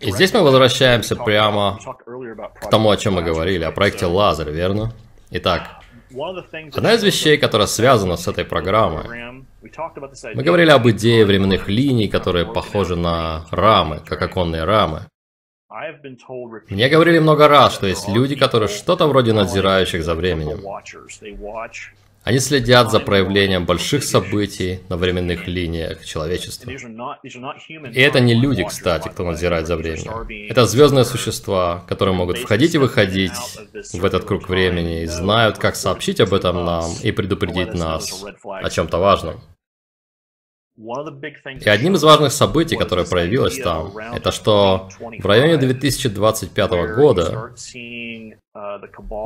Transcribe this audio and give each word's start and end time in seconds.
И 0.00 0.10
здесь 0.10 0.32
мы 0.34 0.42
возвращаемся 0.42 1.16
прямо 1.16 1.78
к 2.60 2.70
тому, 2.70 2.90
о 2.90 2.96
чем 2.96 3.14
мы 3.14 3.22
говорили, 3.22 3.64
о 3.64 3.72
проекте 3.72 4.06
Лазер, 4.06 4.50
верно? 4.50 4.92
Итак, 5.30 5.80
одна 6.74 6.94
из 6.94 7.02
вещей, 7.02 7.38
которая 7.38 7.66
связана 7.66 8.16
с 8.16 8.28
этой 8.28 8.44
программой, 8.44 9.04
мы 10.34 10.42
говорили 10.42 10.70
об 10.70 10.86
идее 10.88 11.24
временных 11.24 11.68
линий, 11.68 12.08
которые 12.08 12.44
похожи 12.46 12.94
на 12.94 13.46
рамы, 13.50 14.00
как 14.06 14.20
оконные 14.22 14.64
рамы. 14.64 15.06
Мне 16.70 16.88
говорили 16.88 17.18
много 17.18 17.48
раз, 17.48 17.74
что 17.74 17.86
есть 17.86 18.08
люди, 18.08 18.36
которые 18.36 18.68
что-то 18.68 19.06
вроде 19.06 19.32
надзирающих 19.32 20.04
за 20.04 20.14
временем. 20.14 20.60
Они 22.26 22.40
следят 22.40 22.90
за 22.90 22.98
проявлением 22.98 23.66
больших 23.66 24.02
событий 24.02 24.80
на 24.88 24.96
временных 24.96 25.46
линиях 25.46 26.04
человечества. 26.04 26.72
И 26.72 28.00
это 28.00 28.18
не 28.18 28.34
люди, 28.34 28.64
кстати, 28.64 29.06
кто 29.08 29.22
надзирает 29.22 29.68
за 29.68 29.76
временем. 29.76 30.50
Это 30.50 30.66
звездные 30.66 31.04
существа, 31.04 31.84
которые 31.88 32.16
могут 32.16 32.38
входить 32.38 32.74
и 32.74 32.78
выходить 32.78 33.38
в 33.92 34.04
этот 34.04 34.24
круг 34.24 34.48
времени 34.48 35.02
и 35.02 35.06
знают, 35.06 35.58
как 35.58 35.76
сообщить 35.76 36.18
об 36.18 36.34
этом 36.34 36.64
нам 36.64 36.90
и 37.00 37.12
предупредить 37.12 37.74
нас 37.74 38.24
о 38.42 38.70
чем-то 38.70 38.98
важном. 38.98 39.40
И 40.78 41.68
одним 41.68 41.94
из 41.94 42.02
важных 42.04 42.32
событий, 42.32 42.76
которое 42.76 43.06
проявилось 43.06 43.58
там, 43.58 43.96
это 43.96 44.30
что 44.30 44.90
в 45.00 45.26
районе 45.26 45.56
2025 45.56 46.70
года 46.96 47.52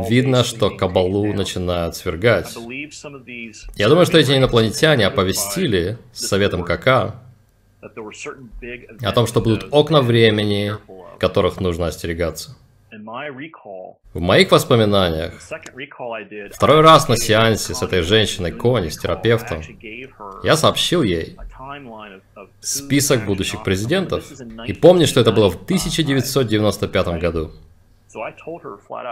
видно, 0.09 0.45
что 0.45 0.71
Кабалу 0.71 1.33
начинают 1.33 1.97
свергать. 1.97 2.55
Я 3.75 3.89
думаю, 3.89 4.07
что 4.07 4.19
эти 4.19 4.37
инопланетяне 4.37 5.07
оповестили 5.07 5.99
с 6.13 6.27
Советом 6.27 6.65
КК 6.65 7.17
о 7.83 9.13
том, 9.13 9.27
что 9.27 9.41
будут 9.41 9.67
окна 9.73 10.03
времени, 10.03 10.75
которых 11.19 11.61
нужно 11.61 11.87
остерегаться. 11.87 12.57
В 14.15 14.21
моих 14.21 14.51
воспоминаниях, 14.51 15.35
второй 16.53 16.81
раз 16.81 17.09
на 17.09 17.17
сеансе 17.17 17.75
с 17.75 17.83
этой 17.83 18.03
женщиной 18.03 18.53
Кони, 18.53 18.89
с 18.89 18.99
терапевтом, 18.99 19.63
я 20.43 20.57
сообщил 20.57 21.03
ей 21.03 21.37
список 22.61 23.27
будущих 23.27 23.63
президентов. 23.63 24.25
И 24.67 24.73
помню, 24.73 25.07
что 25.07 25.21
это 25.21 25.33
было 25.33 25.51
в 25.51 25.63
1995 25.63 27.07
году. 27.21 27.53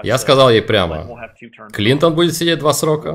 Я 0.03 0.19
сказал 0.19 0.51
ей 0.51 0.63
прямо, 0.63 1.31
Клинтон 1.73 2.15
будет 2.15 2.35
сидеть 2.35 2.59
два 2.59 2.73
срока, 2.73 3.13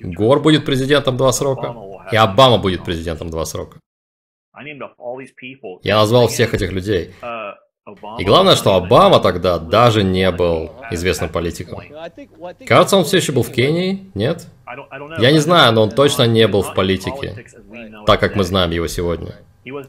Гор 0.00 0.40
будет 0.40 0.64
президентом 0.64 1.16
два 1.16 1.30
срока, 1.32 1.76
и 2.10 2.16
Обама 2.16 2.58
будет 2.58 2.84
президентом 2.84 3.30
два 3.30 3.44
срока. 3.44 3.78
Я 5.82 5.96
назвал 5.96 6.26
всех 6.26 6.54
этих 6.54 6.72
людей. 6.72 7.14
И 8.18 8.24
главное, 8.24 8.56
что 8.56 8.74
Обама 8.74 9.20
тогда 9.20 9.58
даже 9.58 10.02
не 10.02 10.30
был 10.30 10.72
известным 10.90 11.30
политиком. 11.30 11.80
Кажется, 12.66 12.96
он 12.96 13.04
все 13.04 13.18
еще 13.18 13.32
был 13.32 13.42
в 13.42 13.50
Кении, 13.50 14.10
нет? 14.14 14.46
Я 15.18 15.32
не 15.32 15.38
знаю, 15.38 15.72
но 15.72 15.82
он 15.82 15.90
точно 15.90 16.26
не 16.26 16.46
был 16.46 16.62
в 16.62 16.74
политике, 16.74 17.44
так 18.06 18.20
как 18.20 18.36
мы 18.36 18.44
знаем 18.44 18.70
его 18.70 18.86
сегодня. 18.86 19.34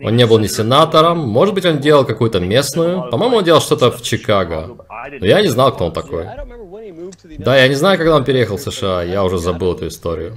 Он 0.04 0.16
не 0.16 0.26
был 0.26 0.40
ни 0.40 0.48
сенатором, 0.48 1.20
может 1.20 1.56
быть, 1.56 1.66
он 1.66 1.80
делал 1.80 2.06
какую-то 2.06 2.40
местную. 2.40 3.10
По-моему, 3.10 3.38
он 3.38 3.44
делал 3.44 3.62
что-то 3.62 3.90
в 3.90 4.02
Чикаго. 4.02 4.78
Но 5.20 5.26
я 5.26 5.42
не 5.42 5.48
знал, 5.48 5.74
кто 5.74 5.86
он 5.86 5.94
такой. 5.94 6.28
Да, 7.38 7.58
я 7.58 7.68
не 7.68 7.76
знаю, 7.76 7.98
когда 7.98 8.16
он 8.16 8.24
переехал 8.24 8.58
в 8.58 8.62
США, 8.62 9.04
я 9.04 9.24
уже 9.24 9.38
забыл 9.38 9.74
эту 9.74 9.88
историю. 9.88 10.36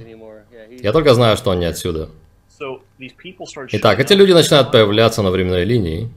Я 0.81 0.91
только 0.91 1.13
знаю, 1.13 1.37
что 1.37 1.51
он 1.51 1.59
не 1.59 1.65
отсюда. 1.65 2.09
Итак, 3.71 3.99
эти 3.99 4.13
люди 4.13 4.31
начинают 4.31 4.71
появляться 4.71 5.21
на 5.21 5.31
временной 5.31 5.65
линии. 5.65 6.09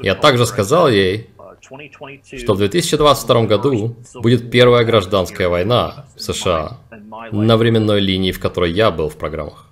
Я 0.00 0.14
также 0.14 0.46
сказал 0.46 0.88
ей, 0.88 1.30
что 2.38 2.54
в 2.54 2.58
2022 2.58 3.46
году 3.46 3.96
будет 4.14 4.50
первая 4.50 4.84
гражданская 4.84 5.48
война 5.48 6.06
в 6.16 6.20
США 6.20 6.78
на 7.30 7.56
временной 7.56 8.00
линии, 8.00 8.32
в 8.32 8.40
которой 8.40 8.72
я 8.72 8.90
был 8.90 9.08
в 9.08 9.16
программах. 9.16 9.68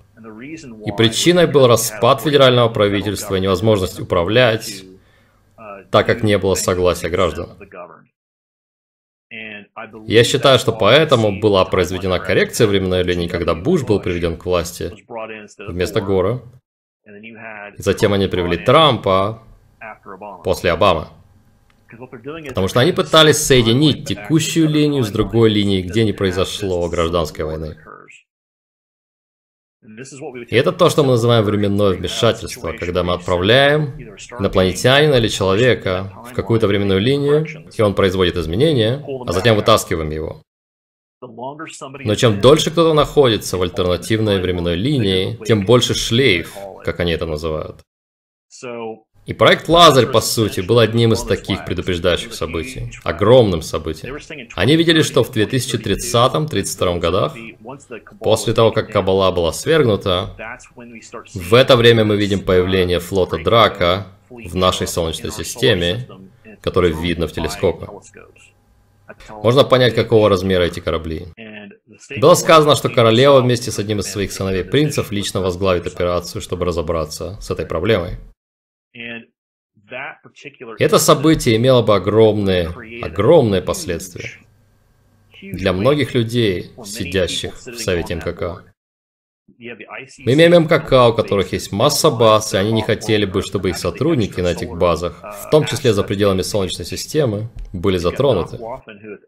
И 0.87 0.93
причиной 0.97 1.47
был 1.47 1.67
распад 1.67 2.23
федерального 2.23 2.69
правительства 2.69 3.35
и 3.37 3.41
невозможность 3.41 4.01
управлять, 4.01 4.85
так 5.91 6.07
как 6.07 6.23
не 6.23 6.39
было 6.39 6.55
согласия 6.55 7.09
граждан. 7.09 7.49
Я 10.07 10.25
считаю, 10.25 10.59
что 10.59 10.73
поэтому 10.73 11.41
была 11.41 11.65
произведена 11.65 12.19
коррекция 12.19 12.67
временной 12.67 13.05
линии, 13.05 13.29
когда 13.29 13.55
Буш 13.55 13.85
был 13.85 14.01
приведен 14.01 14.37
к 14.37 14.45
власти 14.45 14.93
вместо 15.59 16.01
Гора. 16.01 16.41
Затем 17.79 18.13
они 18.13 18.27
привели 18.27 18.57
Трампа 18.57 19.43
после 20.45 20.71
Обамы. 20.73 21.09
Потому 22.49 22.69
что 22.69 22.81
они 22.81 22.93
пытались 22.93 23.39
соединить 23.39 24.07
текущую 24.07 24.69
линию 24.69 25.03
с 25.03 25.11
другой 25.11 25.51
линией, 25.51 25.83
где 25.83 26.05
не 26.05 26.13
произошло 26.13 26.89
гражданской 26.89 27.45
войны. 27.45 27.77
И 29.83 30.57
это 30.57 30.73
то, 30.73 30.91
что 30.91 31.03
мы 31.03 31.13
называем 31.13 31.43
временное 31.45 31.91
вмешательство, 31.91 32.73
когда 32.73 33.03
мы 33.03 33.15
отправляем 33.15 33.99
инопланетянина 34.39 35.15
или 35.15 35.29
человека 35.29 36.13
в 36.31 36.35
какую-то 36.35 36.67
временную 36.67 37.01
линию, 37.01 37.47
и 37.75 37.83
он 37.83 37.95
производит 37.95 38.37
изменения, 38.37 39.03
а 39.27 39.33
затем 39.33 39.57
вытаскиваем 39.57 40.11
его. 40.11 40.43
Но 41.23 42.15
чем 42.15 42.41
дольше 42.41 42.71
кто-то 42.71 42.95
находится 42.95 43.57
в 43.57 43.63
альтернативной 43.63 44.41
временной 44.41 44.77
линии, 44.77 45.39
тем 45.45 45.65
больше 45.65 45.95
шлейф, 45.95 46.55
как 46.85 47.01
они 47.01 47.13
это 47.13 47.27
называют. 47.27 47.81
И 49.31 49.33
проект 49.33 49.69
Лазарь, 49.69 50.07
по 50.07 50.21
сути, 50.21 50.61
был 50.61 50.81
одним 50.81 51.13
из 51.13 51.23
таких 51.23 51.65
предупреждающих 51.65 52.35
событий. 52.35 52.91
Огромным 53.05 53.63
событием. 53.63 54.19
Они 54.57 54.75
видели, 54.75 55.03
что 55.03 55.23
в 55.23 55.31
2030-32 55.31 56.99
годах, 56.99 57.37
после 58.19 58.55
того, 58.55 58.73
как 58.73 58.91
Кабала 58.91 59.31
была 59.31 59.53
свергнута, 59.53 60.35
в 61.33 61.55
это 61.55 61.77
время 61.77 62.05
мы 62.05 62.17
видим 62.17 62.41
появление 62.41 62.99
флота 62.99 63.39
Драка 63.39 64.09
в 64.29 64.57
нашей 64.57 64.89
Солнечной 64.89 65.31
системе, 65.31 66.09
который 66.61 66.91
видно 66.91 67.29
в 67.29 67.33
телескопы. 67.33 67.87
Можно 69.29 69.63
понять, 69.63 69.95
какого 69.95 70.29
размера 70.29 70.65
эти 70.65 70.81
корабли. 70.81 71.29
Было 72.17 72.35
сказано, 72.35 72.75
что 72.75 72.89
королева 72.89 73.41
вместе 73.41 73.71
с 73.71 73.79
одним 73.79 74.01
из 74.01 74.07
своих 74.07 74.33
сыновей 74.33 74.65
принцев 74.65 75.13
лично 75.13 75.41
возглавит 75.41 75.87
операцию, 75.87 76.43
чтобы 76.43 76.65
разобраться 76.65 77.39
с 77.41 77.49
этой 77.53 77.65
проблемой. 77.65 78.19
Это 80.79 80.99
событие 80.99 81.57
имело 81.57 81.83
бы 81.83 81.95
огромные, 81.95 82.69
огромные 83.03 83.63
последствия 83.63 84.31
для 85.43 85.73
многих 85.73 86.15
людей, 86.15 86.71
сидящих 86.85 87.57
в 87.57 87.79
Совете 87.79 88.15
МКК. 88.15 88.65
Мы 89.59 90.33
имеем 90.33 90.65
МКК, 90.65 91.09
у 91.09 91.13
которых 91.13 91.53
есть 91.53 91.73
масса 91.73 92.11
баз, 92.11 92.55
и 92.55 92.57
они 92.57 92.73
не 92.73 92.83
хотели 92.83 93.27
бы, 93.27 93.43
чтобы 93.43 93.71
их 93.71 93.79
сотрудники 93.79 94.41
на 94.41 94.49
этих 94.49 94.71
базах, 94.71 95.23
в 95.23 95.51
том 95.51 95.65
числе 95.65 95.93
за 95.93 96.03
пределами 96.03 96.43
Солнечной 96.43 96.87
системы, 96.87 97.49
были 97.73 97.99
затронуты. 97.99 98.59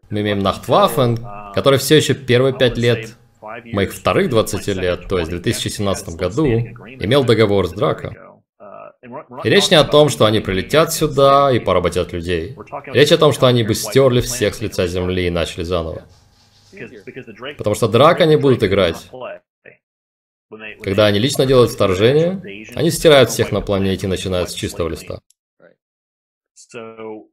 Мы 0.09 0.21
имеем 0.21 0.39
Нахтваффен, 0.39 1.17
который 1.53 1.77
все 1.77 1.97
еще 1.97 2.13
первые 2.13 2.57
пять 2.57 2.77
лет 2.77 3.15
моих 3.41 3.93
вторых 3.93 4.29
20 4.29 4.67
лет, 4.69 5.07
то 5.07 5.19
есть 5.19 5.29
в 5.29 5.35
2017 5.35 6.15
году, 6.15 6.47
имел 6.47 7.23
договор 7.23 7.67
с 7.67 7.73
Драко. 7.73 8.32
И 9.43 9.49
речь 9.49 9.69
не 9.69 9.75
о 9.75 9.83
том, 9.83 10.09
что 10.09 10.25
они 10.25 10.39
прилетят 10.39 10.93
сюда 10.93 11.51
и 11.51 11.59
поработят 11.59 12.13
людей. 12.13 12.55
Речь 12.87 13.11
о 13.11 13.17
том, 13.17 13.33
что 13.33 13.47
они 13.47 13.63
бы 13.63 13.75
стерли 13.75 14.21
всех 14.21 14.55
с 14.55 14.61
лица 14.61 14.87
земли 14.87 15.27
и 15.27 15.29
начали 15.29 15.63
заново. 15.63 16.03
Потому 17.57 17.75
что 17.75 17.87
драк 17.87 18.21
они 18.21 18.37
будут 18.37 18.63
играть. 18.63 19.09
Когда 20.81 21.07
они 21.07 21.19
лично 21.19 21.45
делают 21.45 21.71
вторжение, 21.71 22.41
они 22.75 22.91
стирают 22.91 23.29
всех 23.29 23.51
на 23.51 23.61
планете 23.61 24.07
и 24.07 24.09
начинают 24.09 24.51
с 24.51 24.53
чистого 24.53 24.87
листа. 24.87 25.19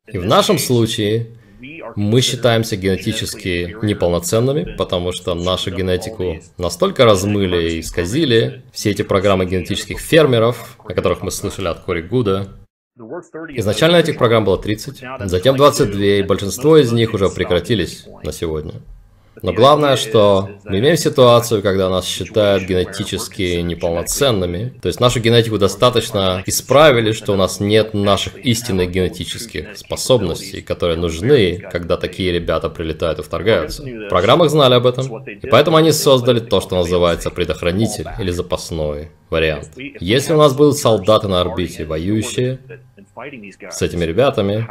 И 0.06 0.18
в 0.18 0.24
нашем 0.24 0.58
случае 0.58 1.36
мы 1.96 2.20
считаемся 2.20 2.76
генетически 2.76 3.76
неполноценными, 3.82 4.76
потому 4.76 5.12
что 5.12 5.34
нашу 5.34 5.70
генетику 5.70 6.36
настолько 6.58 7.04
размыли 7.04 7.72
и 7.72 7.80
исказили 7.80 8.62
все 8.72 8.90
эти 8.90 9.02
программы 9.02 9.46
генетических 9.46 9.98
фермеров, 9.98 10.76
о 10.78 10.92
которых 10.92 11.22
мы 11.22 11.30
слышали 11.30 11.68
от 11.68 11.80
Кори 11.80 12.02
Гуда. 12.02 12.48
Изначально 13.50 13.96
этих 13.96 14.18
программ 14.18 14.44
было 14.44 14.58
30, 14.58 15.02
затем 15.26 15.56
22, 15.56 16.04
и 16.04 16.22
большинство 16.22 16.76
из 16.76 16.92
них 16.92 17.14
уже 17.14 17.28
прекратились 17.30 18.06
на 18.22 18.32
сегодня. 18.32 18.74
Но 19.42 19.52
главное, 19.52 19.96
что 19.96 20.50
мы 20.64 20.78
имеем 20.78 20.96
ситуацию, 20.96 21.62
когда 21.62 21.88
нас 21.88 22.06
считают 22.06 22.64
генетически 22.64 23.60
неполноценными. 23.60 24.74
То 24.82 24.88
есть 24.88 25.00
нашу 25.00 25.20
генетику 25.20 25.58
достаточно 25.58 26.42
исправили, 26.46 27.12
что 27.12 27.32
у 27.32 27.36
нас 27.36 27.60
нет 27.60 27.94
наших 27.94 28.36
истинных 28.44 28.90
генетических 28.90 29.76
способностей, 29.76 30.60
которые 30.60 30.96
нужны, 30.96 31.58
когда 31.72 31.96
такие 31.96 32.32
ребята 32.32 32.68
прилетают 32.68 33.18
и 33.18 33.22
вторгаются. 33.22 33.82
В 33.82 34.08
программах 34.08 34.50
знали 34.50 34.74
об 34.74 34.86
этом, 34.86 35.24
и 35.24 35.46
поэтому 35.46 35.76
они 35.76 35.92
создали 35.92 36.40
то, 36.40 36.60
что 36.60 36.76
называется 36.76 37.30
предохранитель 37.30 38.06
или 38.18 38.30
запасной 38.30 39.10
вариант. 39.30 39.70
Если 40.00 40.32
у 40.32 40.36
нас 40.36 40.54
будут 40.54 40.76
солдаты 40.76 41.28
на 41.28 41.40
орбите, 41.40 41.84
воюющие, 41.84 42.58
с 43.70 43.82
этими 43.82 44.04
ребятами, 44.04 44.66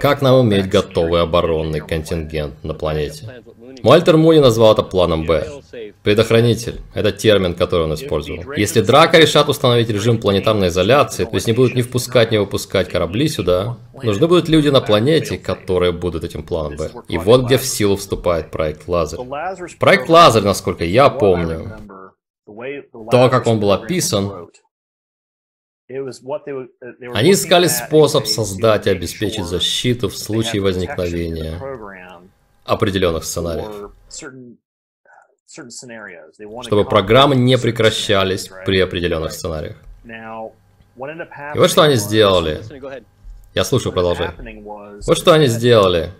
как 0.00 0.22
нам 0.22 0.46
иметь 0.46 0.68
готовый 0.68 1.22
оборонный 1.22 1.80
контингент 1.80 2.62
на 2.62 2.74
планете. 2.74 3.42
Мальтер 3.82 4.16
Муни 4.16 4.38
назвал 4.38 4.72
это 4.72 4.82
планом 4.82 5.26
Б. 5.26 5.46
Предохранитель– 6.02 6.80
это 6.94 7.12
термин, 7.12 7.54
который 7.54 7.82
он 7.82 7.94
использовал. 7.94 8.52
Если 8.56 8.80
Драка 8.80 9.18
решат 9.18 9.48
установить 9.48 9.90
режим 9.90 10.18
планетарной 10.18 10.68
изоляции, 10.68 11.24
то 11.24 11.34
есть 11.34 11.46
не 11.46 11.52
будут 11.52 11.74
ни 11.74 11.82
впускать, 11.82 12.30
ни 12.30 12.38
выпускать 12.38 12.88
корабли 12.88 13.28
сюда, 13.28 13.76
нужны 14.02 14.26
будут 14.26 14.48
люди 14.48 14.68
на 14.68 14.80
планете, 14.80 15.36
которые 15.38 15.92
будут 15.92 16.24
этим 16.24 16.42
планом 16.42 16.76
Б. 16.76 16.90
И 17.08 17.18
вот 17.18 17.46
где 17.46 17.58
в 17.58 17.64
силу 17.64 17.96
вступает 17.96 18.50
проект 18.50 18.88
Лазарь. 18.88 19.20
Проект 19.78 20.08
Лазарь, 20.08 20.44
насколько 20.44 20.84
я 20.84 21.10
помню, 21.10 21.72
то, 22.46 23.28
как 23.28 23.46
он 23.46 23.60
был 23.60 23.72
описан, 23.72 24.48
они 25.88 27.32
искали 27.32 27.66
способ 27.66 28.26
создать 28.26 28.86
и 28.86 28.90
обеспечить 28.90 29.44
защиту 29.44 30.08
в 30.08 30.16
случае 30.16 30.62
возникновения 30.62 31.60
определенных 32.64 33.24
сценариев. 33.24 33.92
Чтобы 36.62 36.84
программы 36.84 37.36
не 37.36 37.58
прекращались 37.58 38.50
при 38.64 38.80
определенных 38.80 39.32
сценариях. 39.32 39.76
И 40.04 41.58
вот 41.58 41.70
что 41.70 41.82
они 41.82 41.96
сделали. 41.96 42.60
Я 43.54 43.64
слушаю, 43.64 43.92
продолжай. 43.92 44.30
Вот 45.06 45.16
что 45.16 45.32
они 45.32 45.46
сделали. 45.46 46.12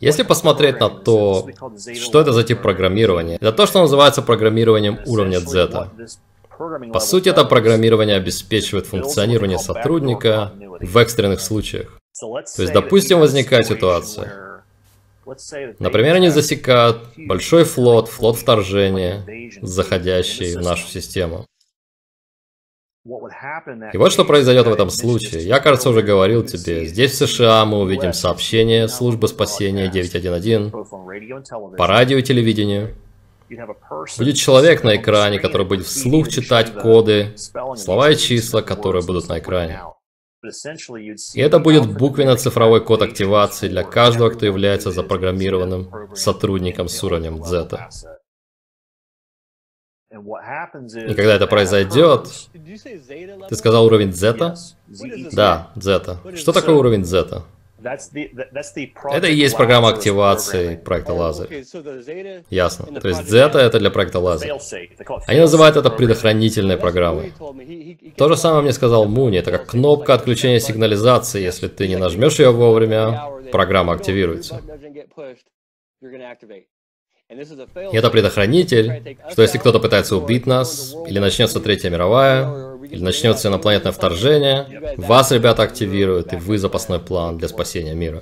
Если 0.00 0.22
посмотреть 0.22 0.80
на 0.80 0.88
то, 0.88 1.46
что 1.94 2.20
это 2.22 2.32
за 2.32 2.42
тип 2.42 2.62
программирования, 2.62 3.36
это 3.36 3.52
то, 3.52 3.66
что 3.66 3.80
называется 3.82 4.22
программированием 4.22 4.98
уровня 5.06 5.40
Z. 5.40 5.90
По 6.92 7.00
сути, 7.00 7.30
это 7.30 7.44
программирование 7.44 8.16
обеспечивает 8.16 8.86
функционирование 8.86 9.58
сотрудника 9.58 10.52
в 10.80 10.98
экстренных 10.98 11.40
случаях. 11.40 11.98
То 12.20 12.62
есть, 12.62 12.72
допустим, 12.72 13.20
возникает 13.20 13.66
ситуация. 13.66 14.62
Например, 15.78 16.16
они 16.16 16.28
засекают 16.28 16.98
большой 17.16 17.64
флот, 17.64 18.08
флот 18.08 18.36
вторжения, 18.36 19.24
заходящий 19.62 20.56
в 20.56 20.60
нашу 20.60 20.86
систему. 20.88 21.46
И 23.06 23.96
вот 23.96 24.12
что 24.12 24.26
произойдет 24.26 24.66
в 24.66 24.72
этом 24.72 24.90
случае. 24.90 25.46
Я, 25.46 25.60
кажется, 25.60 25.88
уже 25.88 26.02
говорил 26.02 26.44
тебе, 26.44 26.84
здесь 26.84 27.12
в 27.12 27.26
США 27.26 27.64
мы 27.64 27.78
увидим 27.78 28.12
сообщение 28.12 28.88
службы 28.88 29.28
спасения 29.28 29.88
911 29.88 30.72
по 31.78 31.86
радио 31.86 32.18
и 32.18 32.22
телевидению. 32.22 32.94
Будет 34.18 34.36
человек 34.36 34.84
на 34.84 34.96
экране, 34.96 35.38
который 35.40 35.66
будет 35.66 35.86
вслух 35.86 36.28
читать 36.28 36.72
коды, 36.72 37.34
слова 37.36 38.10
и 38.10 38.16
числа, 38.16 38.62
которые 38.62 39.04
будут 39.04 39.28
на 39.28 39.38
экране. 39.38 39.80
И 41.34 41.40
это 41.40 41.58
будет 41.58 41.98
буквенно-цифровой 41.98 42.82
код 42.82 43.02
активации 43.02 43.68
для 43.68 43.82
каждого, 43.82 44.30
кто 44.30 44.46
является 44.46 44.90
запрограммированным 44.90 46.14
сотрудником 46.14 46.88
с 46.88 47.02
уровнем 47.04 47.44
Z. 47.44 47.88
И 50.10 51.14
когда 51.14 51.34
это 51.34 51.46
произойдет, 51.46 52.28
ты 53.48 53.54
сказал 53.56 53.86
уровень 53.86 54.12
Z? 54.12 54.56
Да, 55.32 55.70
Z. 55.76 56.18
Что 56.36 56.52
такое 56.52 56.74
уровень 56.74 57.04
Z? 57.04 57.44
Это 57.82 59.26
и 59.26 59.34
есть 59.34 59.56
программа 59.56 59.88
активации 59.88 60.76
проекта 60.76 61.12
Лазарь. 61.12 61.64
Ясно. 62.50 63.00
То 63.00 63.08
есть 63.08 63.22
Zeta 63.22 63.58
это 63.58 63.78
для 63.78 63.90
проекта 63.90 64.18
Лазарь. 64.18 64.52
Они 65.26 65.40
называют 65.40 65.76
это 65.76 65.90
предохранительной 65.90 66.76
программой. 66.76 67.32
То 68.16 68.28
же 68.28 68.36
самое 68.36 68.62
мне 68.62 68.72
сказал 68.72 69.06
Муни. 69.06 69.38
Это 69.38 69.50
как 69.50 69.66
кнопка 69.66 70.14
отключения 70.14 70.60
сигнализации. 70.60 71.42
Если 71.42 71.68
ты 71.68 71.88
не 71.88 71.96
нажмешь 71.96 72.38
ее 72.38 72.50
вовремя, 72.50 73.22
программа 73.50 73.94
активируется. 73.94 74.60
И 77.30 77.96
это 77.96 78.10
предохранитель, 78.10 79.16
что 79.30 79.42
если 79.42 79.58
кто-то 79.58 79.78
пытается 79.78 80.16
убить 80.16 80.46
нас, 80.46 80.96
или 81.06 81.20
начнется 81.20 81.60
Третья 81.60 81.88
мировая, 81.88 82.76
или 82.82 83.00
начнется 83.00 83.46
инопланетное 83.48 83.92
вторжение, 83.92 84.96
вас, 84.96 85.30
ребята, 85.30 85.62
активируют, 85.62 86.32
и 86.32 86.36
вы 86.36 86.58
запасной 86.58 86.98
план 86.98 87.38
для 87.38 87.46
спасения 87.46 87.94
мира. 87.94 88.20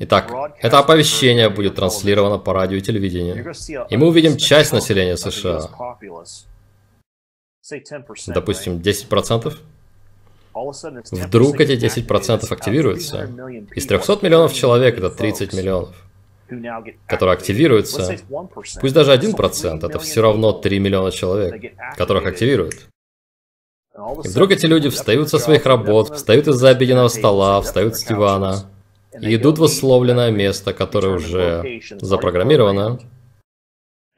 Итак, 0.00 0.30
это 0.60 0.78
оповещение 0.78 1.48
будет 1.48 1.76
транслировано 1.76 2.38
по 2.38 2.52
радио 2.52 2.76
и 2.76 2.82
телевидению, 2.82 3.54
и 3.88 3.96
мы 3.96 4.08
увидим 4.08 4.36
часть 4.36 4.72
населения 4.72 5.16
США, 5.16 5.70
допустим, 8.26 8.76
10%, 8.76 9.54
Вдруг 11.12 11.60
эти 11.60 11.72
10% 11.72 12.52
активируются. 12.52 13.30
Из 13.76 13.86
300 13.86 14.18
миллионов 14.22 14.52
человек 14.52 14.98
это 14.98 15.08
30 15.08 15.52
миллионов 15.52 15.94
которые 17.06 17.34
активируются, 17.34 18.16
пусть 18.80 18.94
даже 18.94 19.12
1%, 19.12 19.86
это 19.86 19.98
все 19.98 20.22
равно 20.22 20.52
3 20.52 20.78
миллиона 20.78 21.10
человек, 21.10 21.74
которых 21.96 22.26
активируют. 22.26 22.88
И 24.24 24.28
вдруг 24.28 24.52
эти 24.52 24.66
люди 24.66 24.88
встают 24.88 25.28
со 25.28 25.38
своих 25.38 25.66
работ, 25.66 26.14
встают 26.14 26.46
из-за 26.46 26.70
обеденного 26.70 27.08
стола, 27.08 27.60
встают 27.60 27.96
с 27.96 28.04
дивана 28.04 28.70
и 29.20 29.34
идут 29.34 29.58
в 29.58 29.62
условленное 29.62 30.30
место, 30.30 30.72
которое 30.72 31.16
уже 31.16 31.80
запрограммировано, 32.00 33.00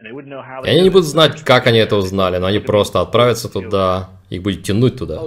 и 0.02 0.68
они 0.68 0.82
не 0.82 0.90
будут 0.90 1.06
знать, 1.06 1.42
как 1.42 1.66
они 1.66 1.78
это 1.78 1.96
узнали, 1.96 2.38
но 2.38 2.46
они 2.46 2.58
просто 2.58 3.00
отправятся 3.00 3.48
туда, 3.48 4.08
их 4.30 4.42
будет 4.42 4.62
тянуть 4.62 4.96
туда. 4.96 5.20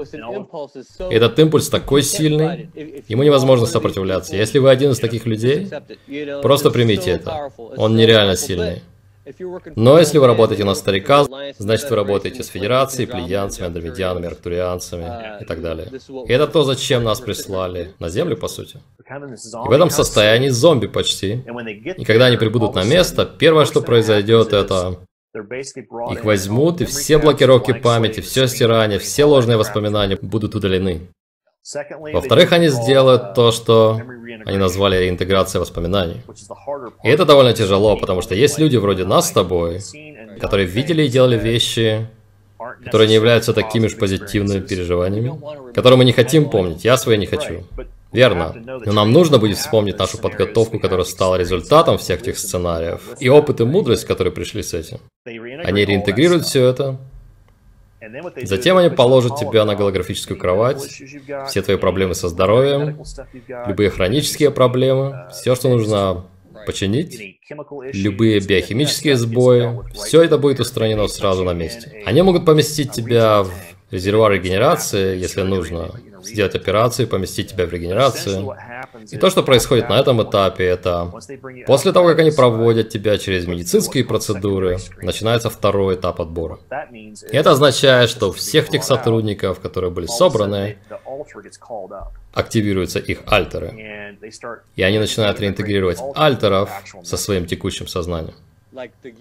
И 1.11 1.13
этот 1.13 1.37
импульс 1.37 1.69
такой 1.69 2.01
сильный, 2.01 2.69
ему 3.07 3.23
невозможно 3.23 3.67
сопротивляться. 3.67 4.35
Если 4.35 4.59
вы 4.59 4.71
один 4.71 4.91
из 4.91 4.99
таких 4.99 5.25
людей, 5.25 5.69
просто 6.41 6.71
примите 6.71 7.11
это. 7.11 7.51
Он 7.77 7.95
нереально 7.95 8.35
сильный. 8.35 8.81
Но 9.75 9.99
если 9.99 10.17
вы 10.17 10.27
работаете 10.27 10.63
на 10.65 10.75
старика, 10.75 11.25
значит 11.57 11.89
вы 11.89 11.95
работаете 11.95 12.43
с 12.43 12.47
федерацией, 12.47 13.07
плеянцами, 13.07 13.67
андромедианами, 13.67 14.27
арктурианцами 14.27 15.41
и 15.41 15.45
так 15.45 15.61
далее. 15.61 15.87
И 16.27 16.31
это 16.31 16.47
то, 16.47 16.63
зачем 16.63 17.03
нас 17.03 17.21
прислали 17.21 17.93
на 17.99 18.09
Землю, 18.09 18.35
по 18.35 18.47
сути. 18.47 18.77
И 18.99 19.67
в 19.67 19.71
этом 19.71 19.89
состоянии 19.89 20.49
зомби 20.49 20.87
почти. 20.87 21.43
И 21.97 22.05
когда 22.05 22.25
они 22.25 22.37
прибудут 22.37 22.75
на 22.75 22.83
место, 22.83 23.25
первое, 23.25 23.65
что 23.65 23.81
произойдет, 23.81 24.53
это 24.53 24.97
их 26.11 26.23
возьмут, 26.23 26.81
и 26.81 26.85
все 26.85 27.17
блокировки 27.17 27.73
памяти, 27.73 28.19
все 28.19 28.47
стирание, 28.47 28.99
все 28.99 29.25
ложные 29.25 29.57
воспоминания 29.57 30.17
будут 30.21 30.53
удалены. 30.55 31.07
Во-вторых, 32.13 32.51
они 32.51 32.67
сделают 32.67 33.35
то, 33.35 33.51
что 33.51 34.01
они 34.45 34.57
назвали 34.57 34.97
реинтеграцией 34.97 35.61
воспоминаний. 35.61 36.21
И 37.03 37.09
это 37.09 37.25
довольно 37.25 37.53
тяжело, 37.53 37.95
потому 37.95 38.21
что 38.21 38.35
есть 38.35 38.59
люди 38.59 38.75
вроде 38.75 39.05
нас 39.05 39.29
с 39.29 39.31
тобой, 39.31 39.79
которые 40.41 40.67
видели 40.67 41.03
и 41.03 41.07
делали 41.07 41.37
вещи, 41.39 42.07
которые 42.83 43.07
не 43.07 43.15
являются 43.15 43.53
такими 43.53 43.85
уж 43.85 43.97
позитивными 43.97 44.59
переживаниями, 44.59 45.39
которые 45.73 45.97
мы 45.97 46.05
не 46.05 46.11
хотим 46.11 46.49
помнить. 46.49 46.83
Я 46.83 46.97
свои 46.97 47.17
не 47.17 47.27
хочу. 47.27 47.63
Верно. 48.11 48.53
Но 48.85 48.91
нам 48.91 49.11
нужно 49.11 49.39
будет 49.39 49.57
вспомнить 49.57 49.97
нашу 49.97 50.17
подготовку, 50.17 50.79
которая 50.79 51.05
стала 51.05 51.35
результатом 51.35 51.97
всех 51.97 52.21
этих 52.21 52.37
сценариев, 52.37 53.01
и 53.19 53.29
опыт 53.29 53.61
и 53.61 53.63
мудрость, 53.63 54.05
которые 54.05 54.31
пришли 54.33 54.63
с 54.63 54.73
этим. 54.73 54.99
Они 55.25 55.85
реинтегрируют 55.85 56.45
все 56.45 56.67
это, 56.67 56.97
Затем 58.43 58.77
они 58.77 58.89
положат 58.89 59.37
тебя 59.37 59.65
на 59.65 59.75
голографическую 59.75 60.37
кровать, 60.37 60.81
все 61.47 61.61
твои 61.61 61.77
проблемы 61.77 62.15
со 62.15 62.27
здоровьем, 62.27 63.03
любые 63.67 63.89
хронические 63.89 64.51
проблемы, 64.51 65.27
все, 65.31 65.55
что 65.55 65.69
нужно 65.69 66.25
починить, 66.65 67.39
любые 67.93 68.39
биохимические 68.39 69.17
сбои, 69.17 69.79
все 69.93 70.23
это 70.23 70.37
будет 70.37 70.59
устранено 70.59 71.07
сразу 71.07 71.43
на 71.43 71.53
месте. 71.53 72.03
Они 72.05 72.21
могут 72.21 72.45
поместить 72.45 72.91
тебя 72.91 73.43
в 73.43 73.51
резервуар 73.91 74.31
регенерации, 74.33 75.17
если 75.17 75.41
нужно, 75.41 75.91
сделать 76.23 76.55
операцию, 76.55 77.07
поместить 77.07 77.51
тебя 77.51 77.65
в 77.65 77.71
регенерацию. 77.71 78.55
И 79.11 79.17
то, 79.17 79.29
что 79.29 79.43
происходит 79.43 79.89
на 79.89 79.99
этом 79.99 80.21
этапе, 80.23 80.65
это 80.65 81.11
после 81.65 81.91
того, 81.91 82.09
как 82.09 82.19
они 82.19 82.31
проводят 82.31 82.89
тебя 82.89 83.17
через 83.17 83.47
медицинские 83.47 84.03
процедуры, 84.05 84.77
начинается 85.01 85.49
второй 85.49 85.95
этап 85.95 86.21
отбора. 86.21 86.59
И 87.31 87.35
это 87.35 87.51
означает, 87.51 88.09
что 88.09 88.31
всех 88.31 88.69
тех 88.69 88.83
сотрудников, 88.83 89.59
которые 89.59 89.91
были 89.91 90.05
собраны, 90.05 90.77
активируются 92.33 92.99
их 92.99 93.19
альтеры. 93.27 94.17
И 94.75 94.83
они 94.83 94.99
начинают 94.99 95.39
реинтегрировать 95.39 95.99
альтеров 96.15 96.69
со 97.03 97.17
своим 97.17 97.45
текущим 97.45 97.87
сознанием. 97.87 98.35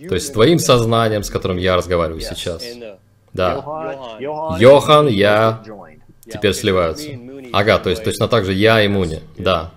То 0.09 0.15
есть 0.15 0.29
с 0.29 0.31
твоим 0.31 0.59
сознанием, 0.59 1.23
с 1.23 1.31
которым 1.31 1.59
я 1.59 1.77
разговариваю 1.77 2.21
сейчас. 2.21 2.65
Да. 3.33 4.19
Йохан, 4.19 5.09
я 5.09 5.63
теперь 6.25 6.55
сливаются. 6.55 7.09
Ага, 7.53 7.79
то 7.79 7.91
есть 7.91 8.05
точно 8.05 8.29
так 8.29 8.45
же 8.45 8.53
я 8.53 8.83
и 8.83 8.89
Муни, 8.89 9.21
да. 9.37 9.73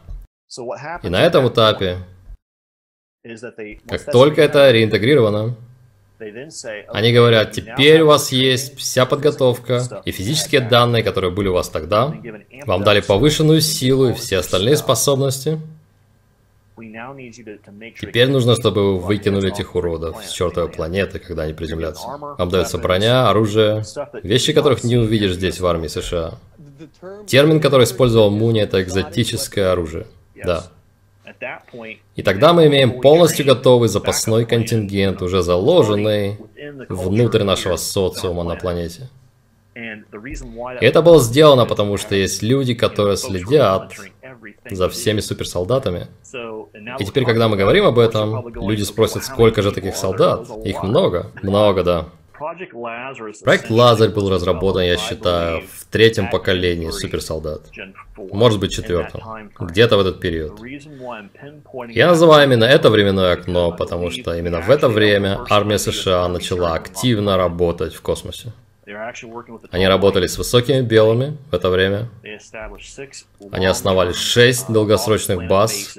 И 1.03 1.09
на 1.09 1.21
этом 1.21 1.47
этапе, 1.49 1.97
как 3.87 4.11
только 4.11 4.41
это 4.41 4.71
реинтегрировано, 4.71 5.55
Они 6.87 7.11
говорят, 7.11 7.51
теперь 7.51 8.01
у 8.01 8.07
вас 8.07 8.31
есть 8.31 8.77
вся 8.77 9.05
подготовка 9.05 10.01
и 10.05 10.11
физические 10.11 10.61
данные, 10.61 11.03
которые 11.03 11.31
были 11.31 11.49
у 11.49 11.53
вас 11.53 11.67
тогда. 11.69 12.13
Вам 12.65 12.83
дали 12.83 13.01
повышенную 13.01 13.59
силу 13.61 14.09
и 14.09 14.13
все 14.13 14.37
остальные 14.37 14.77
способности. 14.77 15.59
Теперь 16.77 18.29
нужно, 18.29 18.55
чтобы 18.55 18.96
вы 18.96 19.00
выкинули 19.00 19.50
этих 19.51 19.75
уродов 19.75 20.24
с 20.24 20.32
чертовой 20.32 20.70
планеты, 20.70 21.20
когда 21.20 21.44
они 21.44 21.53
приземлятся. 21.53 22.05
Вам 22.08 22.50
дается 22.50 22.77
броня, 22.77 23.29
оружие, 23.29 23.84
вещи, 24.24 24.53
которых 24.53 24.84
не 24.84 24.98
увидишь 24.98 25.36
здесь 25.36 25.60
в 25.60 25.65
армии 25.65 25.88
США. 25.88 26.34
Термин, 27.27 27.60
который 27.60 27.86
использовал 27.86 28.29
Муни, 28.29 28.62
это 28.62 28.82
экзотическое 28.84 29.72
оружие. 29.72 30.08
Да. 30.44 30.67
И 32.15 32.24
тогда 32.24 32.53
мы 32.53 32.67
имеем 32.67 33.01
полностью 33.01 33.46
готовый 33.46 33.89
запасной 33.89 34.46
контингент, 34.46 35.22
уже 35.22 35.41
заложенный 35.41 36.38
внутрь 36.89 37.44
нашего 37.44 37.77
социума 37.77 38.44
на 38.44 38.55
планете. 38.55 39.10
И 39.75 40.86
это 40.86 41.01
было 41.01 41.20
сделано, 41.20 41.65
потому 41.65 41.98
что 41.98 42.15
есть 42.15 42.41
люди, 42.41 42.74
которые 42.74 43.17
следят 43.17 43.94
за 44.72 44.89
всеми 44.89 45.20
суперсолдатами. 45.20 46.08
И 47.00 47.05
теперь, 47.05 47.25
когда 47.25 47.48
мы 47.50 47.58
говорим 47.58 47.86
об 47.86 48.00
этом, 48.00 48.48
люди 48.53 48.84
спросят, 48.84 49.24
сколько 49.24 49.62
же 49.62 49.72
таких 49.72 49.96
солдат? 49.96 50.48
Их 50.63 50.82
много. 50.84 51.32
Много, 51.44 51.84
да. 51.84 52.05
Проект 53.44 53.70
Лазарь 53.70 54.10
был 54.10 54.29
разработан, 54.29 54.84
я 54.84 54.98
считаю, 54.98 55.62
в 55.62 55.86
третьем 55.86 56.29
поколении 56.29 56.89
суперсолдат. 56.89 57.62
Может 58.17 58.60
быть, 58.60 58.74
четвертом. 58.74 59.51
Где-то 59.60 59.98
в 59.98 60.01
этот 60.01 60.20
период. 60.20 60.60
Я 61.89 62.08
называю 62.08 62.46
именно 62.46 62.65
это 62.65 62.89
временное 62.89 63.34
окно, 63.34 63.72
потому 63.72 64.10
что 64.12 64.36
именно 64.36 64.62
в 64.62 64.70
это 64.70 64.89
время 64.89 65.39
армия 65.50 65.79
США 65.79 66.27
начала 66.27 66.74
активно 66.74 67.38
работать 67.38 67.94
в 67.94 68.01
космосе. 68.01 68.51
Они 69.71 69.87
работали 69.87 70.27
с 70.27 70.37
высокими 70.37 70.81
белыми 70.81 71.37
в 71.51 71.55
это 71.55 71.69
время. 71.69 72.09
Они 73.51 73.65
основали 73.65 74.13
шесть 74.13 74.71
долгосрочных 74.71 75.47
баз 75.47 75.97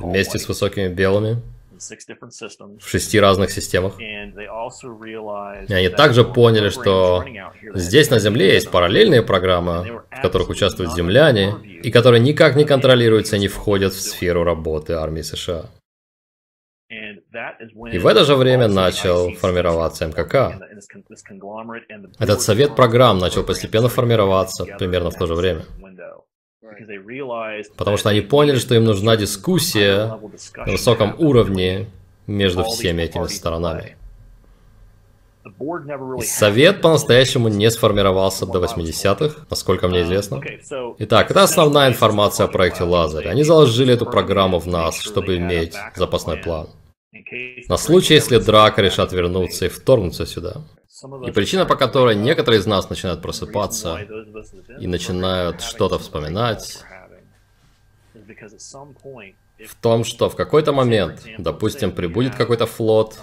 вместе 0.00 0.38
с 0.38 0.48
высокими 0.48 0.88
белыми 0.88 1.42
в 2.80 2.88
шести 2.88 3.20
разных 3.20 3.50
системах. 3.50 3.94
И 4.00 5.74
они 5.74 5.88
также 5.88 6.24
поняли, 6.24 6.70
что 6.70 7.24
здесь 7.74 8.10
на 8.10 8.18
Земле 8.18 8.54
есть 8.54 8.70
параллельные 8.70 9.22
программы, 9.22 10.02
в 10.10 10.22
которых 10.22 10.48
участвуют 10.48 10.94
земляне, 10.94 11.54
и 11.82 11.90
которые 11.90 12.20
никак 12.20 12.56
не 12.56 12.64
контролируются 12.64 13.36
и 13.36 13.40
не 13.40 13.48
входят 13.48 13.92
в 13.92 14.00
сферу 14.00 14.44
работы 14.44 14.94
армии 14.94 15.22
США. 15.22 15.66
И 17.92 17.98
в 17.98 18.06
это 18.06 18.24
же 18.24 18.36
время 18.36 18.68
начал 18.68 19.32
формироваться 19.34 20.06
МКК. 20.06 20.58
Этот 22.18 22.40
совет 22.40 22.76
программ 22.76 23.18
начал 23.18 23.42
постепенно 23.42 23.88
формироваться 23.88 24.64
примерно 24.64 25.10
в 25.10 25.14
то 25.14 25.26
же 25.26 25.34
время. 25.34 25.62
Потому 27.76 27.96
что 27.96 28.08
они 28.10 28.20
поняли, 28.20 28.58
что 28.58 28.74
им 28.74 28.84
нужна 28.84 29.16
дискуссия 29.16 30.18
на 30.56 30.72
высоком 30.72 31.14
уровне 31.18 31.88
между 32.26 32.64
всеми 32.64 33.02
этими 33.02 33.26
сторонами. 33.26 33.96
И 36.18 36.22
совет 36.22 36.80
по-настоящему 36.80 37.48
не 37.48 37.70
сформировался 37.70 38.46
до 38.46 38.64
80-х, 38.64 39.46
насколько 39.50 39.88
мне 39.88 40.02
известно. 40.02 40.40
Итак, 40.98 41.30
это 41.30 41.42
основная 41.42 41.88
информация 41.88 42.46
о 42.46 42.48
проекте 42.48 42.84
Лазарь. 42.84 43.28
Они 43.28 43.42
заложили 43.42 43.92
эту 43.92 44.06
программу 44.06 44.58
в 44.58 44.66
нас, 44.66 44.98
чтобы 45.00 45.36
иметь 45.36 45.74
запасной 45.96 46.38
план. 46.38 46.68
На 47.68 47.76
случай, 47.76 48.14
если 48.14 48.38
Драка 48.38 48.82
решат 48.82 49.12
вернуться 49.12 49.66
и 49.66 49.68
вторгнуться 49.68 50.26
сюда. 50.26 50.64
И 51.26 51.30
причина, 51.30 51.66
по 51.66 51.76
которой 51.76 52.16
некоторые 52.16 52.60
из 52.60 52.66
нас 52.66 52.88
начинают 52.90 53.22
просыпаться 53.22 54.00
и 54.80 54.86
начинают 54.86 55.60
что-то 55.60 55.98
вспоминать, 55.98 56.82
в 59.64 59.74
том, 59.80 60.04
что 60.04 60.28
в 60.28 60.36
какой-то 60.36 60.72
момент, 60.72 61.24
допустим, 61.38 61.92
прибудет 61.92 62.34
какой-то 62.34 62.66
флот, 62.66 63.18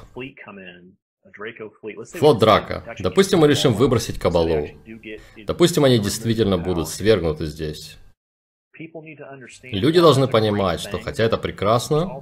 флот 2.14 2.40
Драка, 2.40 2.96
допустим, 3.00 3.40
мы 3.40 3.48
решим 3.48 3.74
выбросить 3.74 4.20
Кабалу, 4.20 4.68
допустим, 5.46 5.84
они 5.84 6.00
действительно 6.00 6.58
будут 6.58 6.88
свергнуты 6.88 7.46
здесь. 7.46 7.98
Люди 9.63 10.00
должны 10.00 10.28
понимать, 10.28 10.80
что 10.80 11.00
хотя 11.00 11.24
это 11.24 11.38
прекрасно, 11.38 12.22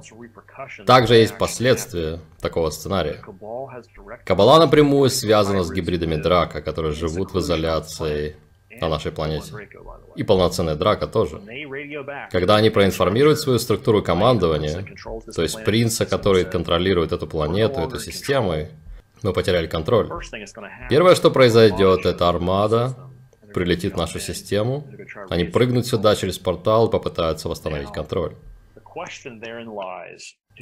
также 0.86 1.14
есть 1.14 1.38
последствия 1.38 2.20
такого 2.40 2.70
сценария. 2.70 3.22
Кабала 4.24 4.58
напрямую 4.58 5.10
связана 5.10 5.62
с 5.62 5.70
гибридами 5.70 6.16
драка, 6.16 6.60
которые 6.60 6.92
живут 6.92 7.32
в 7.32 7.38
изоляции 7.38 8.36
на 8.80 8.88
нашей 8.88 9.12
планете. 9.12 9.52
И 10.16 10.24
полноценная 10.24 10.74
драка 10.74 11.06
тоже. 11.06 11.40
Когда 12.30 12.56
они 12.56 12.70
проинформируют 12.70 13.38
свою 13.38 13.58
структуру 13.58 14.02
командования, 14.02 14.84
то 15.34 15.42
есть 15.42 15.64
принца, 15.64 16.04
который 16.04 16.44
контролирует 16.44 17.12
эту 17.12 17.26
планету, 17.26 17.80
эту 17.80 18.00
систему, 18.00 18.66
мы 19.22 19.32
потеряли 19.32 19.66
контроль. 19.66 20.08
Первое, 20.88 21.14
что 21.14 21.30
произойдет, 21.30 22.06
это 22.06 22.28
армада 22.28 23.09
прилетит 23.52 23.94
в 23.94 23.96
нашу 23.96 24.18
систему, 24.18 24.86
они 25.28 25.44
прыгнут 25.44 25.86
сюда 25.86 26.16
через 26.16 26.38
портал 26.38 26.88
и 26.88 26.90
попытаются 26.90 27.48
восстановить 27.48 27.92
контроль. 27.92 28.34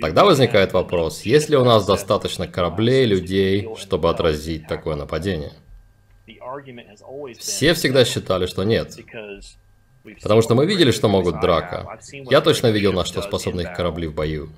Тогда 0.01 0.25
возникает 0.25 0.73
вопрос, 0.73 1.23
есть 1.23 1.49
ли 1.49 1.57
у 1.57 1.65
нас 1.65 1.87
достаточно 1.87 2.47
кораблей, 2.47 3.05
людей, 3.07 3.69
чтобы 3.77 4.11
отразить 4.11 4.67
такое 4.67 4.97
нападение? 4.97 5.53
Все 7.39 7.75
всегда 7.75 8.05
считали, 8.05 8.47
что 8.47 8.65
нет. 8.65 8.97
Потому 10.23 10.43
что 10.43 10.55
мы 10.55 10.67
видели, 10.67 10.91
что 10.91 11.09
могут 11.09 11.41
драка. 11.41 11.99
Я 12.13 12.41
точно 12.41 12.69
видел, 12.69 12.93
на 12.93 13.05
что 13.05 13.21
способны 13.23 13.63
их 13.63 13.75
корабли 13.75 14.07
в 14.07 14.15
бою. 14.15 14.51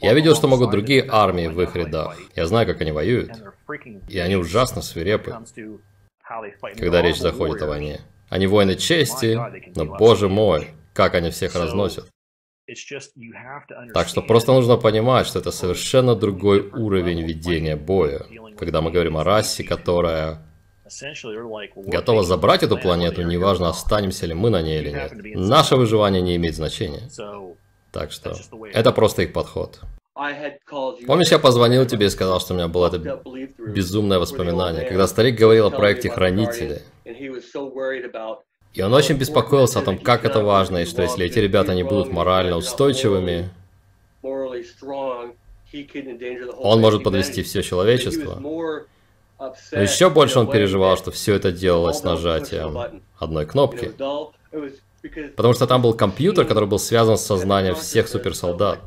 Я 0.00 0.14
видел, 0.14 0.34
что 0.34 0.48
могут 0.48 0.70
другие 0.70 1.06
армии 1.08 1.46
в 1.46 1.60
их 1.60 1.74
рядах. 1.76 2.18
Я 2.34 2.46
знаю, 2.46 2.66
как 2.66 2.80
они 2.80 2.92
воюют. 2.92 3.32
И 4.08 4.18
они 4.18 4.36
ужасно 4.36 4.82
свирепы 4.82 5.36
когда 6.76 7.02
речь 7.02 7.18
заходит 7.18 7.62
о 7.62 7.66
войне. 7.66 8.00
Они 8.28 8.46
воины 8.46 8.76
чести, 8.76 9.38
но, 9.74 9.86
боже 9.86 10.28
мой, 10.28 10.68
как 10.92 11.14
они 11.14 11.30
всех 11.30 11.54
разносят. 11.54 12.08
Так 13.94 14.08
что 14.08 14.20
просто 14.20 14.52
нужно 14.52 14.76
понимать, 14.76 15.26
что 15.26 15.38
это 15.38 15.50
совершенно 15.50 16.14
другой 16.14 16.68
уровень 16.68 17.22
ведения 17.22 17.76
боя, 17.76 18.26
когда 18.58 18.82
мы 18.82 18.90
говорим 18.90 19.16
о 19.16 19.24
расе, 19.24 19.64
которая 19.64 20.42
готова 21.76 22.22
забрать 22.22 22.62
эту 22.62 22.76
планету, 22.76 23.22
неважно, 23.22 23.70
останемся 23.70 24.26
ли 24.26 24.34
мы 24.34 24.50
на 24.50 24.60
ней 24.60 24.80
или 24.80 24.90
нет. 24.90 25.12
Наше 25.34 25.76
выживание 25.76 26.20
не 26.20 26.36
имеет 26.36 26.56
значения. 26.56 27.08
Так 27.90 28.12
что 28.12 28.36
это 28.74 28.92
просто 28.92 29.22
их 29.22 29.32
подход. 29.32 29.80
Помнишь, 31.06 31.30
я 31.30 31.38
позвонил 31.38 31.86
тебе 31.86 32.06
и 32.06 32.10
сказал, 32.10 32.40
что 32.40 32.54
у 32.54 32.56
меня 32.56 32.66
было 32.66 32.88
это 32.88 33.22
безумное 33.58 34.18
воспоминание, 34.18 34.84
когда 34.84 35.06
старик 35.06 35.38
говорил 35.38 35.66
о 35.66 35.70
проекте 35.70 36.10
Хранители. 36.10 36.82
И 38.74 38.82
он 38.82 38.92
очень 38.92 39.16
беспокоился 39.16 39.78
о 39.78 39.82
том, 39.82 39.98
как 39.98 40.24
это 40.24 40.42
важно, 40.42 40.78
и 40.78 40.86
что 40.86 41.02
если 41.02 41.24
эти 41.24 41.38
ребята 41.38 41.74
не 41.74 41.84
будут 41.84 42.12
морально 42.12 42.56
устойчивыми, 42.56 43.48
он 46.58 46.80
может 46.80 47.04
подвести 47.04 47.42
все 47.42 47.62
человечество. 47.62 48.40
Но 48.40 49.80
еще 49.80 50.10
больше 50.10 50.40
он 50.40 50.50
переживал, 50.50 50.96
что 50.96 51.12
все 51.12 51.34
это 51.34 51.52
делалось 51.52 52.02
нажатием 52.02 53.02
одной 53.18 53.46
кнопки. 53.46 53.92
Потому 55.36 55.54
что 55.54 55.66
там 55.66 55.80
был 55.80 55.94
компьютер, 55.94 56.44
который 56.44 56.68
был 56.68 56.80
связан 56.80 57.16
с 57.16 57.24
сознанием 57.24 57.76
всех 57.76 58.08
суперсолдат. 58.08 58.80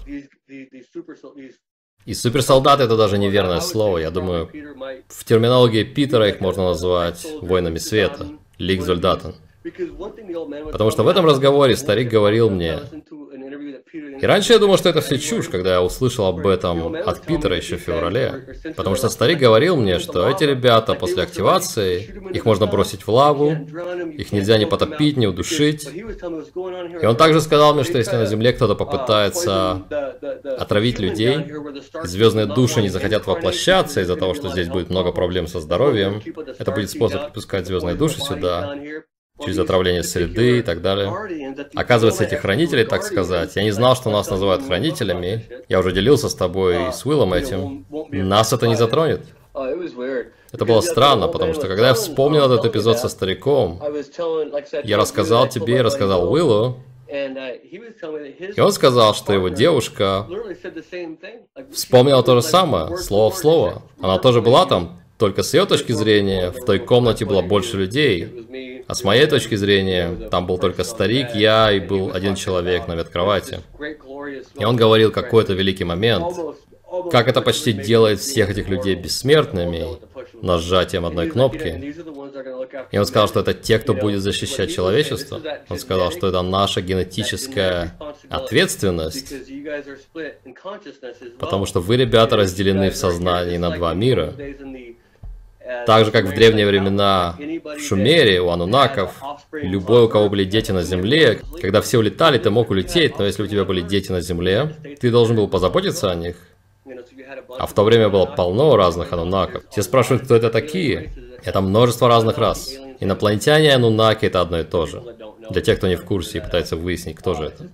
И 2.06 2.14
суперсолдат 2.14 2.80
это 2.80 2.98
даже 2.98 3.18
неверное 3.18 3.60
слово. 3.60 4.00
Я 4.00 4.12
думаю, 4.12 4.50
в 5.08 5.24
терминологии 5.24 5.84
Питера 5.84 6.28
их 6.28 6.40
можно 6.42 6.64
назвать 6.64 7.26
воинами 7.42 7.78
света, 7.78 8.28
Лиг 8.58 8.82
Зольдатен. 8.82 9.36
Потому 10.72 10.90
что 10.90 11.04
в 11.04 11.08
этом 11.08 11.26
разговоре 11.26 11.76
старик 11.76 12.10
говорил 12.10 12.50
мне, 12.50 12.80
и 14.22 14.26
раньше 14.26 14.54
я 14.54 14.60
думал, 14.60 14.78
что 14.78 14.90
это 14.90 15.02
все 15.02 15.18
чушь, 15.18 15.50
когда 15.50 15.72
я 15.74 15.82
услышал 15.82 16.28
об 16.28 16.46
этом 16.46 16.96
от 16.96 17.22
Питера 17.22 17.56
еще 17.58 17.78
в 17.78 17.80
феврале. 17.80 18.56
Потому 18.76 18.96
что 18.96 19.10
старик 19.10 19.40
говорил 19.40 19.76
мне, 19.76 19.98
что 19.98 20.30
эти 20.30 20.44
ребята 20.44 20.94
после 20.94 21.24
активации, 21.24 22.32
их 22.32 22.46
можно 22.46 22.68
бросить 22.68 23.08
в 23.08 23.10
лаву, 23.10 23.52
их 23.52 24.32
нельзя 24.32 24.58
не 24.60 24.68
потопить, 24.68 25.18
не 25.18 25.26
удушить. 25.26 25.90
И 25.94 27.06
он 27.06 27.16
также 27.16 27.42
сказал 27.42 27.74
мне, 27.74 27.84
что 27.84 27.98
если 27.98 28.16
на 28.16 28.26
Земле 28.26 28.54
кто-то 28.54 28.76
попытается 28.76 29.84
отравить 30.60 31.00
людей, 31.00 31.38
звездные 32.04 32.46
души 32.46 32.82
не 32.82 32.90
захотят 32.90 33.26
воплощаться 33.26 34.02
из-за 34.02 34.16
того, 34.16 34.36
что 34.36 34.50
здесь 34.50 34.68
будет 34.68 34.90
много 34.90 35.12
проблем 35.12 35.48
со 35.48 35.60
здоровьем, 35.60 36.22
это 36.60 36.72
будет 36.72 36.92
способ 36.92 37.34
пускать 37.34 37.66
звездные 37.66 37.96
души 37.96 38.20
сюда, 38.22 38.78
через 39.44 39.60
отравление 39.60 40.04
среды 40.04 40.60
и 40.60 40.62
так 40.62 40.82
далее. 40.82 41.12
Оказывается, 41.76 42.24
эти 42.24 42.36
хранители, 42.36 42.84
так 42.84 43.04
сказать, 43.04 43.56
я 43.56 43.64
не 43.64 43.72
знал, 43.72 43.96
что 43.96 44.10
нас 44.10 44.30
называют 44.30 44.66
хранителями. 44.66 45.46
Я 45.70 45.80
уже 45.80 45.92
делился 45.92 46.30
с 46.30 46.36
тобой 46.36 46.90
и 46.90 46.92
с 46.92 47.06
Уиллом 47.06 47.34
этим. 47.34 47.86
нас 48.12 48.54
это 48.54 48.68
не 48.68 48.76
затронет. 48.76 49.22
Это 50.52 50.66
было 50.66 50.82
странно, 50.82 51.28
потому 51.28 51.54
что 51.54 51.68
когда 51.68 51.90
я 51.90 51.94
вспомнил 51.94 52.46
этот 52.46 52.66
эпизод 52.66 53.00
со 53.00 53.10
стариком, 53.10 53.82
я 54.84 54.98
рассказал 54.98 55.48
тебе 55.48 55.78
и 55.78 55.82
рассказал 55.82 56.32
Уиллу, 56.32 56.78
и 57.12 58.60
он 58.60 58.72
сказал, 58.72 59.14
что 59.14 59.34
его 59.34 59.50
девушка 59.50 60.26
вспомнила 61.74 62.24
то 62.24 62.36
же 62.36 62.42
самое, 62.42 62.98
слово 62.98 63.32
в 63.32 63.38
слово. 63.38 63.84
Она 64.00 64.18
тоже 64.18 64.42
была 64.42 64.66
там, 64.66 65.02
только 65.18 65.44
с 65.44 65.54
ее 65.54 65.66
точки 65.66 65.92
зрения, 65.92 66.52
в 66.52 66.66
той 66.66 66.80
комнате 66.80 67.26
было 67.26 67.42
больше 67.42 67.78
людей, 67.78 68.26
а 68.88 68.96
с 68.96 69.04
моей 69.04 69.28
точки 69.28 69.56
зрения, 69.56 70.30
там 70.30 70.46
был 70.46 70.58
только 70.58 70.84
старик, 70.84 71.36
я 71.36 71.72
и 71.72 71.80
был 71.80 72.12
один 72.14 72.36
человек 72.36 72.88
на 72.88 72.96
веткровати. 72.96 73.60
И 74.60 74.66
он 74.66 74.76
говорил 74.76 75.12
какой-то 75.12 75.54
великий 75.54 75.84
момент, 75.84 76.26
как 77.12 77.28
это 77.28 77.42
почти 77.42 77.72
делает 77.72 78.20
всех 78.20 78.50
этих 78.50 78.68
людей 78.68 78.96
бессмертными, 78.96 79.86
нажатием 80.42 81.06
одной 81.06 81.30
кнопки. 81.30 81.96
И 82.92 82.98
он 82.98 83.06
сказал, 83.06 83.28
что 83.28 83.40
это 83.40 83.54
те, 83.54 83.80
кто 83.80 83.94
будет 83.94 84.22
защищать 84.22 84.74
человечество. 84.74 85.42
Он 85.70 85.78
сказал, 85.78 86.12
что 86.12 86.28
это 86.28 86.42
наша 86.42 86.82
генетическая 86.82 87.98
ответственность, 88.30 89.34
потому 91.40 91.66
что 91.66 91.80
вы, 91.80 91.98
ребята, 91.98 92.36
разделены 92.36 92.90
в 92.92 92.96
сознании 92.96 93.58
на 93.58 93.72
два 93.72 93.94
мира. 93.94 94.34
Так 95.86 96.06
же, 96.06 96.12
как 96.12 96.26
в 96.26 96.34
древние 96.34 96.68
времена 96.68 97.36
в 97.38 97.80
Шумере, 97.80 98.42
у 98.42 98.50
анунаков, 98.50 99.14
любой, 99.52 100.04
у 100.04 100.10
кого 100.10 100.30
были 100.30 100.44
дети 100.44 100.72
на 100.72 100.84
земле, 100.84 101.42
когда 101.62 101.82
все 101.82 101.98
улетали, 101.98 102.38
ты 102.38 102.50
мог 102.50 102.70
улететь, 102.70 103.18
но 103.20 103.26
если 103.26 103.44
у 103.44 103.48
тебя 103.48 103.66
были 103.66 103.82
дети 103.82 104.12
на 104.12 104.22
земле, 104.22 104.76
ты 105.00 105.12
должен 105.12 105.36
был 105.36 105.48
позаботиться 105.48 106.12
о 106.12 106.16
них. 106.16 106.36
А 107.58 107.66
в 107.66 107.74
то 107.74 107.84
время 107.84 108.10
было 108.10 108.26
полно 108.26 108.76
разных 108.76 109.12
анунаков. 109.14 109.64
Все 109.72 109.82
спрашивают, 109.82 110.24
кто 110.24 110.36
это 110.36 110.50
такие. 110.50 111.12
Это 111.44 111.62
множество 111.62 112.08
разных 112.08 112.38
рас. 112.38 112.74
Инопланетяне 113.00 113.68
и 113.68 113.72
анунаки 113.72 114.26
это 114.26 114.42
одно 114.42 114.60
и 114.60 114.64
то 114.64 114.86
же. 114.86 115.04
Для 115.50 115.62
тех, 115.62 115.78
кто 115.78 115.88
не 115.88 115.96
в 115.96 116.06
курсе 116.06 116.38
и 116.38 116.42
пытается 116.42 116.76
выяснить, 116.76 117.18
кто 117.18 117.34
же 117.34 117.46
это. 117.46 117.68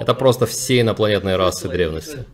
Это 0.00 0.14
просто 0.14 0.46
все 0.46 0.80
инопланетные 0.80 1.36
расы 1.36 1.68
древности. 1.68 2.24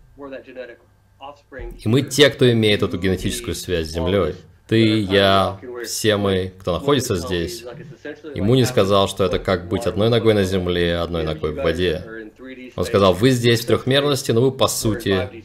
И 1.79 1.89
мы 1.89 2.03
те, 2.03 2.31
кто 2.31 2.51
имеет 2.51 2.83
эту 2.83 2.99
генетическую 2.99 3.55
связь 3.55 3.89
с 3.89 3.93
Землей. 3.93 4.35
Ты, 4.67 5.01
я, 5.01 5.61
все 5.85 6.17
мы, 6.17 6.53
кто 6.59 6.73
находится 6.73 7.17
здесь. 7.17 7.65
Ему 8.35 8.55
не 8.57 8.65
сказал, 8.65 9.09
что 9.09 9.25
это 9.25 9.39
как 9.39 9.69
быть 9.69 9.87
одной 9.87 10.09
ногой 10.09 10.35
на 10.35 10.43
земле, 10.43 10.97
одной 10.97 11.23
ногой 11.23 11.53
в 11.53 11.63
воде. 11.63 12.05
Он 12.75 12.85
сказал, 12.85 13.15
вы 13.15 13.31
здесь 13.31 13.61
в 13.61 13.67
трехмерности, 13.67 14.33
но 14.33 14.41
вы 14.41 14.53
по 14.53 14.67
сути 14.67 15.45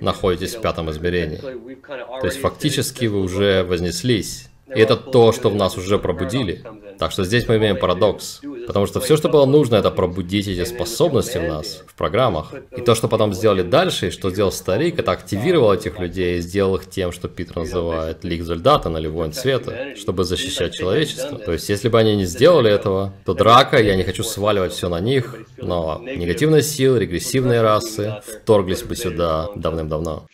находитесь 0.00 0.54
в 0.54 0.60
пятом 0.60 0.90
измерении. 0.90 1.38
То 1.38 2.26
есть 2.26 2.40
фактически 2.40 3.06
вы 3.06 3.20
уже 3.20 3.64
вознеслись. 3.64 4.48
И 4.74 4.78
это 4.78 4.96
то, 4.96 5.32
что 5.32 5.50
в 5.50 5.56
нас 5.56 5.76
уже 5.76 5.98
пробудили. 5.98 6.62
Так 7.00 7.12
что 7.12 7.24
здесь 7.24 7.48
мы 7.48 7.56
имеем 7.56 7.78
парадокс. 7.78 8.42
Потому 8.66 8.86
что 8.86 9.00
все, 9.00 9.16
что 9.16 9.30
было 9.30 9.46
нужно, 9.46 9.76
это 9.76 9.90
пробудить 9.90 10.46
эти 10.48 10.64
способности 10.64 11.38
в 11.38 11.44
нас, 11.44 11.82
в 11.86 11.94
программах. 11.94 12.52
И 12.76 12.82
то, 12.82 12.94
что 12.94 13.08
потом 13.08 13.32
сделали 13.32 13.62
дальше, 13.62 14.08
и 14.08 14.10
что 14.10 14.28
сделал 14.28 14.52
старик, 14.52 14.98
это 14.98 15.12
активировал 15.12 15.72
этих 15.72 15.98
людей 15.98 16.36
и 16.36 16.40
сделал 16.42 16.76
их 16.76 16.90
тем, 16.90 17.10
что 17.10 17.26
Питер 17.26 17.56
называет 17.56 18.22
лик 18.22 18.42
Зольдата 18.42 18.90
на 18.90 19.00
воин 19.08 19.32
цвета, 19.32 19.96
чтобы 19.96 20.24
защищать 20.24 20.74
человечество. 20.74 21.38
То 21.38 21.52
есть, 21.52 21.70
если 21.70 21.88
бы 21.88 21.98
они 21.98 22.14
не 22.16 22.26
сделали 22.26 22.70
этого, 22.70 23.14
то 23.24 23.32
драка, 23.32 23.82
я 23.82 23.96
не 23.96 24.04
хочу 24.04 24.22
сваливать 24.22 24.72
все 24.72 24.90
на 24.90 25.00
них, 25.00 25.36
но 25.56 26.02
негативные 26.04 26.62
силы, 26.62 26.98
регрессивные 26.98 27.62
расы 27.62 28.20
вторглись 28.42 28.82
бы 28.82 28.94
сюда 28.94 29.48
давным-давно. 29.56 30.26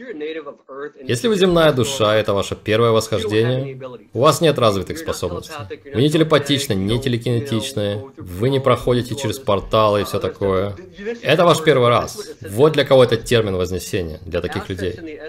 Если 1.04 1.28
вы 1.28 1.36
земная 1.36 1.72
душа, 1.72 2.16
это 2.16 2.34
ваше 2.34 2.56
первое 2.56 2.90
восхождение, 2.90 3.80
у 4.12 4.20
вас 4.20 4.40
нет 4.40 4.58
развитых 4.58 4.98
способностей. 4.98 5.54
Вы 5.94 6.02
не 6.02 6.10
телепатичны, 6.56 6.74
не 6.74 7.00
телекинетичны, 7.00 8.04
вы 8.16 8.50
не 8.50 8.60
проходите 8.60 9.14
через 9.14 9.38
порталы 9.38 10.02
и 10.02 10.04
все 10.04 10.18
такое. 10.18 10.74
Это 11.22 11.44
ваш 11.44 11.62
первый 11.62 11.88
раз. 11.88 12.36
Вот 12.50 12.72
для 12.72 12.84
кого 12.84 13.04
это 13.04 13.16
термин 13.16 13.56
вознесения, 13.56 14.20
для 14.24 14.40
таких 14.40 14.68
людей. 14.68 15.20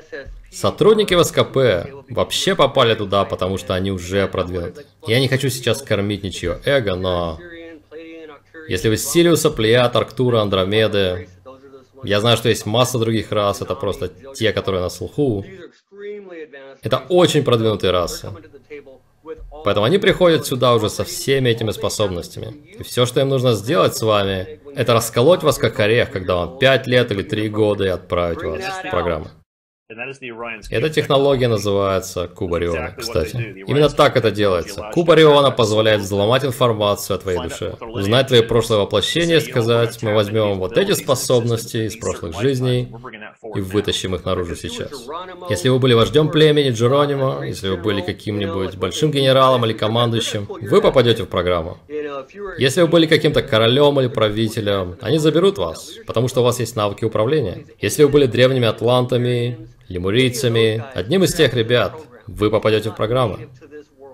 Сотрудники 0.51 1.15
ВСКП 1.15 1.89
вообще 2.09 2.55
попали 2.55 2.95
туда, 2.95 3.25
потому 3.25 3.57
что 3.57 3.73
они 3.73 3.91
уже 3.91 4.27
продвинуты. 4.27 4.85
Я 5.07 5.19
не 5.19 5.27
хочу 5.27 5.49
сейчас 5.49 5.81
кормить 5.81 6.23
ничье 6.23 6.59
эго, 6.65 6.95
но... 6.95 7.39
Если 8.69 8.89
вы 8.89 8.97
Сириуса, 8.97 9.49
Плеяд, 9.49 9.95
Арктура, 9.95 10.41
Андромеды, 10.41 11.29
я 12.03 12.19
знаю, 12.19 12.35
что 12.35 12.49
есть 12.49 12.65
масса 12.65 12.99
других 12.99 13.31
рас, 13.31 13.61
это 13.61 13.75
просто 13.75 14.09
те, 14.35 14.51
которые 14.51 14.81
на 14.81 14.89
слуху. 14.89 15.45
Это 16.81 16.97
очень 17.07 17.43
продвинутые 17.43 17.91
расы. 17.91 18.29
Поэтому 19.67 19.85
они 19.85 19.97
приходят 19.97 20.45
сюда 20.45 20.73
уже 20.73 20.89
со 20.89 21.03
всеми 21.03 21.49
этими 21.49 21.71
способностями. 21.71 22.55
И 22.79 22.83
все, 22.83 23.05
что 23.05 23.19
им 23.19 23.27
нужно 23.27 23.51
сделать 23.51 23.97
с 23.97 24.01
вами, 24.01 24.61
это 24.73 24.93
расколоть 24.93 25.43
вас 25.43 25.57
как 25.57 25.77
орех, 25.81 26.09
когда 26.09 26.35
вам 26.37 26.57
5 26.57 26.87
лет 26.87 27.11
или 27.11 27.21
3 27.21 27.49
года 27.49 27.83
и 27.83 27.89
отправить 27.89 28.43
вас 28.43 28.61
в 28.63 28.89
программу. 28.89 29.27
Эта 29.89 30.89
технология 30.89 31.47
называется 31.47 32.27
куб 32.27 32.55
Ориона, 32.55 32.93
кстати. 32.97 33.63
Именно 33.67 33.87
так 33.87 34.17
это 34.17 34.31
делается. 34.31 34.91
Куб 34.93 35.09
Ориона 35.11 35.49
позволяет 35.49 36.01
взломать 36.01 36.43
информацию 36.43 37.15
о 37.15 37.19
твоей 37.19 37.39
душе, 37.39 37.77
узнать 37.79 38.27
твое 38.27 38.43
прошлое 38.43 38.79
воплощение, 38.79 39.39
сказать, 39.39 40.03
мы 40.03 40.13
возьмем 40.13 40.59
вот 40.59 40.77
эти 40.77 40.91
способности 40.91 41.87
из 41.87 41.95
прошлых 41.95 42.37
жизней 42.37 42.91
и 43.55 43.61
вытащим 43.61 44.13
их 44.13 44.25
наружу 44.25 44.57
сейчас. 44.57 44.91
Если 45.49 45.69
вы 45.69 45.79
были 45.79 45.93
вождем 45.93 46.31
племени 46.31 46.71
Джеронимо, 46.71 47.45
если 47.45 47.69
вы 47.69 47.77
были 47.77 48.01
каким-нибудь 48.01 48.75
большим 48.75 49.11
генералом 49.11 49.63
или 49.65 49.71
командующим, 49.71 50.49
вы 50.49 50.81
попадете 50.81 51.23
в 51.23 51.27
программу. 51.27 51.77
Если 52.57 52.81
вы 52.81 52.87
были 52.87 53.05
каким-то 53.05 53.41
королем 53.41 54.01
или 54.01 54.09
правителем, 54.09 54.97
они 54.99 55.17
заберут 55.17 55.57
вас, 55.57 55.93
потому 56.05 56.27
что 56.27 56.41
у 56.41 56.43
вас 56.43 56.59
есть 56.59 56.75
навыки 56.75 57.05
управления. 57.05 57.65
Если 57.79 58.03
вы 58.03 58.09
были 58.09 58.25
древними 58.25 58.67
атлантами, 58.67 59.57
лемурийцами, 59.89 60.83
одним 60.93 61.23
из 61.23 61.33
тех 61.33 61.53
ребят, 61.53 61.95
вы 62.27 62.49
попадете 62.49 62.89
в 62.89 62.95
программу. 62.95 63.37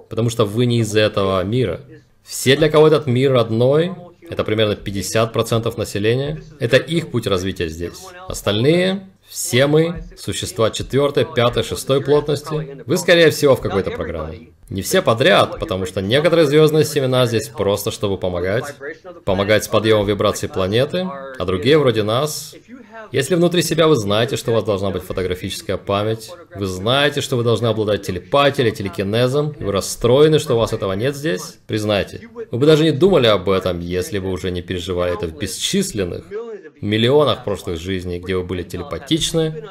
Потому 0.10 0.30
что 0.30 0.46
вы 0.46 0.66
не 0.66 0.80
из 0.80 0.96
этого 0.96 1.44
мира. 1.44 1.82
Все, 2.24 2.56
для 2.56 2.70
кого 2.70 2.88
этот 2.88 3.08
мир 3.08 3.34
родной, 3.34 3.94
это 4.30 4.44
примерно 4.44 4.74
50% 4.74 5.78
населения, 5.78 6.42
это 6.60 6.78
их 6.78 7.12
путь 7.12 7.28
развития 7.28 7.68
здесь. 7.68 8.00
Остальные 8.28 9.08
все 9.34 9.65
мы, 9.65 10.04
существа 10.15 10.69
четвертой, 10.69 11.26
пятой, 11.26 11.63
шестой 11.63 12.02
плотности, 12.02 12.84
вы, 12.86 12.98
скорее 12.98 13.32
всего, 13.32 13.56
в 13.56 13.62
какой-то 13.62 13.89
программе. 13.89 14.50
Не 14.69 14.84
все 14.84 15.02
подряд, 15.02 15.60
потому 15.60 15.88
что 15.88 16.04
некоторые 16.04 16.46
звездные 16.46 16.86
семена 16.86 17.26
здесь 17.26 17.50
просто, 17.50 17.89
чтобы 17.89 18.19
помогать. 18.19 18.76
Помогать 19.26 19.63
с 19.63 19.67
подъемом 19.67 20.06
вибраций 20.06 20.50
планеты, 20.50 21.10
а 21.39 21.46
другие, 21.46 21.80
вроде 21.80 22.04
нас, 22.04 22.54
если 23.12 23.34
внутри 23.34 23.63
себя 23.63 23.88
вы 23.88 23.96
знаете, 23.96 24.38
что 24.38 24.52
у 24.52 24.54
вас 24.54 24.63
должна 24.63 24.91
быть 24.91 25.02
фотографическая 25.02 25.78
память, 25.78 26.30
вы 26.56 26.67
знаете, 26.67 27.22
что 27.22 27.36
вы 27.36 27.43
должны 27.43 27.65
обладать 27.65 28.04
телепатией 28.04 28.67
или 28.67 28.76
телекинезом, 28.76 29.56
и 29.60 29.63
вы 29.63 29.72
расстроены, 29.72 30.38
что 30.38 30.54
у 30.54 30.60
вас 30.60 30.74
этого 30.74 30.93
нет 30.93 31.15
здесь, 31.15 31.58
признайте. 31.65 32.30
Вы 32.52 32.60
бы 32.60 32.67
даже 32.67 32.84
не 32.84 32.91
думали 32.91 33.26
об 33.26 33.50
этом, 33.50 33.80
если 33.80 34.19
бы 34.19 34.30
уже 34.30 34.52
не 34.52 34.62
переживали 34.62 35.15
это 35.15 35.26
в 35.26 35.36
бесчисленных, 35.36 36.24
миллионах 36.82 37.44
прошлых 37.44 37.80
жизней, 37.80 38.20
где 38.20 38.36
вы 38.36 38.44
были 38.44 38.64
телепатичны, 38.64 39.64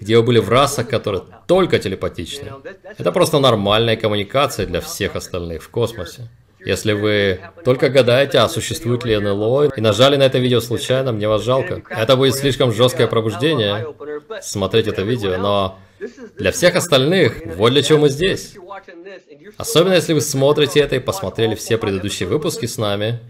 где 0.00 0.16
вы 0.16 0.22
были 0.22 0.38
в 0.38 0.48
расах, 0.48 0.88
которые 0.88 1.22
только 1.46 1.78
телепатичны. 1.78 2.52
Это 2.98 3.12
просто 3.12 3.38
нормальная 3.38 3.96
коммуникация 3.96 4.66
для 4.66 4.80
всех 4.80 5.16
остальных 5.16 5.62
в 5.62 5.68
космосе. 5.68 6.28
Если 6.64 6.92
вы 6.92 7.40
только 7.64 7.88
гадаете, 7.88 8.38
а 8.38 8.48
существует 8.48 9.04
ли 9.04 9.16
НЛО, 9.18 9.70
и 9.76 9.80
нажали 9.80 10.16
на 10.16 10.24
это 10.24 10.38
видео 10.38 10.60
случайно, 10.60 11.12
мне 11.12 11.26
вас 11.26 11.42
жалко. 11.42 11.82
Это 11.88 12.16
будет 12.16 12.34
слишком 12.34 12.72
жесткое 12.72 13.06
пробуждение, 13.06 13.86
смотреть 14.42 14.86
это 14.86 15.02
видео, 15.02 15.38
но 15.38 15.78
для 16.36 16.52
всех 16.52 16.76
остальных, 16.76 17.42
вот 17.56 17.70
для 17.70 17.82
чего 17.82 17.98
мы 17.98 18.08
здесь. 18.08 18.54
Особенно 19.56 19.94
если 19.94 20.12
вы 20.12 20.20
смотрите 20.20 20.80
это 20.80 20.96
и 20.96 20.98
посмотрели 20.98 21.54
все 21.54 21.78
предыдущие 21.78 22.28
выпуски 22.28 22.66
с 22.66 22.78
нами. 22.78 23.20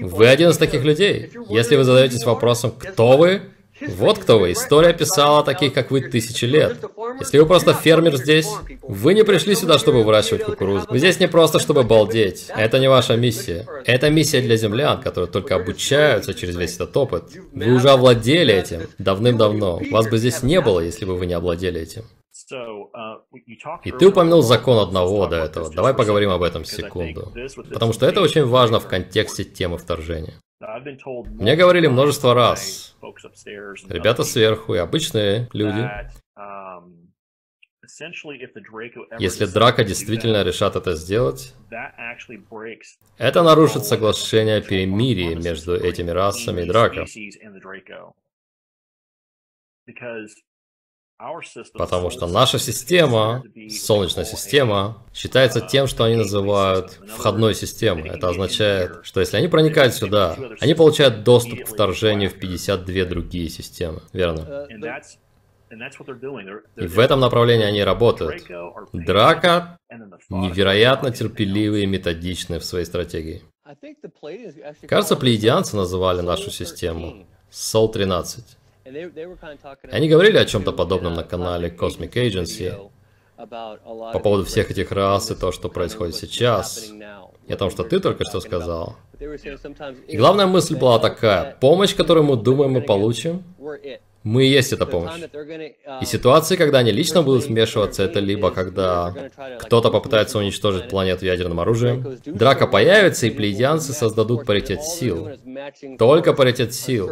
Вы 0.00 0.28
один 0.28 0.50
из 0.50 0.58
таких 0.58 0.84
людей. 0.84 1.30
Если 1.48 1.76
вы 1.76 1.84
задаетесь 1.84 2.24
вопросом, 2.24 2.72
кто 2.72 3.16
вы, 3.16 3.42
вот 3.80 4.18
кто 4.18 4.38
вы. 4.38 4.52
История 4.52 4.92
писала 4.92 5.44
таких, 5.44 5.72
как 5.72 5.90
вы, 5.90 6.00
тысячи 6.00 6.44
лет. 6.44 6.84
Если 7.20 7.38
вы 7.38 7.46
просто 7.46 7.74
фермер 7.74 8.16
здесь, 8.16 8.48
вы 8.82 9.14
не 9.14 9.24
пришли 9.24 9.54
сюда, 9.54 9.78
чтобы 9.78 10.04
выращивать 10.04 10.44
кукурузу. 10.44 10.86
Вы 10.88 10.98
здесь 10.98 11.20
не 11.20 11.28
просто, 11.28 11.58
чтобы 11.58 11.84
балдеть. 11.84 12.46
Это 12.54 12.78
не 12.78 12.88
ваша 12.88 13.16
миссия. 13.16 13.66
Это 13.84 14.10
миссия 14.10 14.40
для 14.40 14.56
землян, 14.56 15.00
которые 15.00 15.30
только 15.30 15.56
обучаются 15.56 16.34
через 16.34 16.56
весь 16.56 16.74
этот 16.76 16.96
опыт. 16.96 17.24
Вы 17.52 17.72
уже 17.72 17.90
овладели 17.90 18.54
этим 18.54 18.82
давным-давно. 18.98 19.80
Вас 19.90 20.08
бы 20.08 20.18
здесь 20.18 20.42
не 20.42 20.60
было, 20.60 20.80
если 20.80 21.04
бы 21.04 21.16
вы 21.16 21.26
не 21.26 21.34
овладели 21.34 21.80
этим. 21.80 22.04
И 23.84 23.90
ты 23.90 24.06
упомянул 24.06 24.42
закон 24.42 24.78
одного 24.78 25.26
до 25.26 25.36
этого. 25.36 25.70
Давай 25.70 25.92
поговорим 25.92 26.30
об 26.30 26.42
этом 26.42 26.64
секунду. 26.64 27.32
Потому 27.72 27.92
что 27.92 28.06
это 28.06 28.20
очень 28.20 28.44
важно 28.44 28.80
в 28.80 28.86
контексте 28.86 29.44
темы 29.44 29.76
вторжения. 29.78 30.34
Мне 31.40 31.54
говорили 31.56 31.86
множество 31.86 32.34
раз, 32.34 32.96
ребята 33.88 34.24
сверху 34.24 34.74
и 34.74 34.78
обычные 34.78 35.48
люди, 35.52 35.78
Если 39.18 39.46
Драка 39.46 39.84
действительно 39.84 40.42
решат 40.42 40.76
это 40.76 40.94
сделать, 40.94 41.54
это 43.18 43.42
нарушит 43.42 43.84
соглашение 43.84 44.56
о 44.56 44.60
перемирии 44.62 45.34
между 45.34 45.74
этими 45.76 46.10
расами 46.10 46.62
и 46.62 46.66
Драко. 46.66 47.04
Потому 51.74 52.10
что 52.10 52.28
наша 52.28 52.58
система, 52.60 53.42
Солнечная 53.68 54.24
система, 54.24 55.04
считается 55.12 55.60
тем, 55.60 55.88
что 55.88 56.04
они 56.04 56.14
называют 56.14 57.00
входной 57.08 57.54
системой. 57.54 58.10
Это 58.10 58.28
означает, 58.28 59.00
что 59.02 59.18
если 59.18 59.36
они 59.36 59.48
проникают 59.48 59.94
сюда, 59.94 60.36
они 60.60 60.74
получают 60.74 61.24
доступ 61.24 61.64
к 61.64 61.68
вторжению 61.68 62.30
в 62.30 62.34
52 62.34 63.04
другие 63.04 63.48
системы. 63.48 64.02
Верно? 64.12 64.68
И 66.76 66.86
в 66.86 66.98
этом 66.98 67.20
направлении 67.20 67.66
они 67.66 67.82
работают. 67.82 68.44
Драка 68.92 69.76
невероятно 70.28 71.10
терпеливые 71.10 71.84
и 71.84 71.86
методичные 71.86 72.60
в 72.60 72.64
своей 72.64 72.84
стратегии. 72.84 73.42
Кажется, 74.86 75.16
плеядианцы 75.16 75.76
называли 75.76 76.20
нашу 76.20 76.50
систему 76.50 77.26
Сол-13. 77.50 78.40
Они 79.92 80.08
говорили 80.08 80.38
о 80.38 80.44
чем-то 80.44 80.72
подобном 80.72 81.14
на 81.14 81.24
канале 81.24 81.68
Cosmic 81.68 82.12
Agency. 82.12 82.90
по 84.12 84.18
поводу 84.18 84.44
всех 84.44 84.70
этих 84.70 84.90
рас 84.90 85.30
и 85.30 85.34
то, 85.36 85.52
что 85.52 85.68
происходит 85.68 86.16
сейчас, 86.16 86.90
и 87.46 87.52
о 87.52 87.56
том, 87.56 87.70
что 87.70 87.84
ты 87.84 88.00
только 88.00 88.24
что 88.24 88.40
сказал. 88.40 88.96
И 90.08 90.16
главная 90.16 90.46
мысль 90.46 90.76
была 90.76 90.98
такая, 90.98 91.56
помощь, 91.60 91.94
которую 91.94 92.24
мы 92.24 92.36
думаем 92.36 92.72
мы 92.72 92.80
получим, 92.82 93.44
мы 94.24 94.44
и 94.44 94.48
есть 94.48 94.72
эта 94.72 94.86
помощь. 94.86 95.20
И 96.00 96.04
ситуации, 96.04 96.56
когда 96.56 96.78
они 96.78 96.92
лично 96.92 97.22
будут 97.22 97.46
вмешиваться, 97.46 98.02
это 98.02 98.20
либо 98.20 98.50
когда 98.50 99.14
кто-то 99.60 99.90
попытается 99.90 100.38
уничтожить 100.38 100.88
планету 100.88 101.24
ядерным 101.24 101.60
оружием, 101.60 102.18
драка 102.26 102.66
появится, 102.66 103.26
и 103.26 103.30
плеядианцы 103.30 103.92
создадут 103.92 104.44
паритет 104.44 104.82
сил. 104.82 105.30
Только 105.98 106.32
паритет 106.32 106.74
сил 106.74 107.10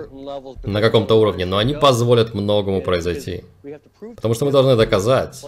на 0.64 0.80
каком-то 0.80 1.14
уровне, 1.14 1.46
но 1.46 1.58
они 1.58 1.74
позволят 1.74 2.34
многому 2.34 2.82
произойти. 2.82 3.44
Потому 4.14 4.34
что 4.34 4.44
мы 4.44 4.52
должны 4.52 4.76
доказать 4.76 5.44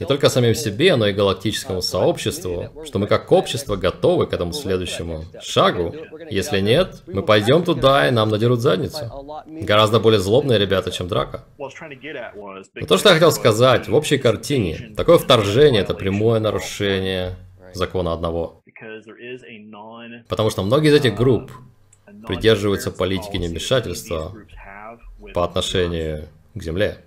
не 0.00 0.06
только 0.06 0.28
самим 0.28 0.54
себе, 0.54 0.96
но 0.96 1.06
и 1.06 1.12
галактическому 1.12 1.82
сообществу, 1.82 2.70
что 2.84 2.98
мы 2.98 3.06
как 3.06 3.30
общество 3.30 3.76
готовы 3.76 4.26
к 4.26 4.32
этому 4.32 4.52
следующему 4.52 5.24
шагу. 5.42 5.94
Если 6.30 6.60
нет, 6.60 7.02
мы 7.06 7.22
пойдем 7.22 7.64
туда, 7.64 8.08
и 8.08 8.10
нам 8.10 8.28
надерут 8.28 8.60
задницу. 8.60 9.10
Гораздо 9.46 10.00
более 10.00 10.20
злобные 10.20 10.58
ребята, 10.58 10.81
чем 10.90 11.08
драка. 11.08 11.44
Но 11.58 12.86
то, 12.86 12.98
что 12.98 13.08
я 13.08 13.14
хотел 13.14 13.32
сказать, 13.32 13.88
в 13.88 13.94
общей 13.94 14.18
картине, 14.18 14.92
такое 14.96 15.18
вторжение– 15.18 15.82
это 15.82 15.94
прямое 15.94 16.40
нарушение 16.40 17.36
закона 17.74 18.12
одного. 18.12 18.62
Потому 20.28 20.50
что 20.50 20.62
многие 20.62 20.88
из 20.88 20.94
этих 20.94 21.14
групп 21.14 21.50
придерживаются 22.26 22.90
политики 22.90 23.36
невмешательства 23.36 24.34
по 25.34 25.44
отношению 25.44 26.28
к 26.54 26.62
Земле. 26.62 26.98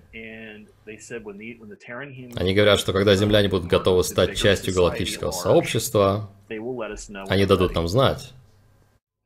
Они 2.36 2.54
говорят, 2.54 2.78
что 2.78 2.92
когда 2.92 3.14
земляне 3.16 3.48
будут 3.48 3.66
готовы 3.66 4.04
стать 4.04 4.36
частью 4.36 4.74
галактического 4.74 5.32
сообщества, 5.32 6.30
они 7.28 7.44
дадут 7.44 7.74
нам 7.74 7.88
знать. 7.88 8.32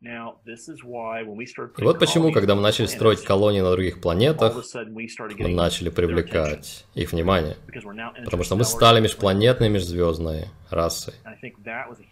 И 0.02 1.84
вот 1.84 1.98
почему, 1.98 2.32
когда 2.32 2.54
мы 2.54 2.62
начали 2.62 2.86
строить 2.86 3.22
колонии 3.22 3.60
на 3.60 3.70
других 3.70 4.00
планетах, 4.00 4.64
мы 5.38 5.48
начали 5.48 5.90
привлекать 5.90 6.86
их 6.94 7.12
внимание. 7.12 7.56
Потому 8.24 8.42
что 8.44 8.56
мы 8.56 8.64
стали 8.64 9.00
межпланетной, 9.00 9.68
межзвездной 9.68 10.46
расой. 10.70 11.14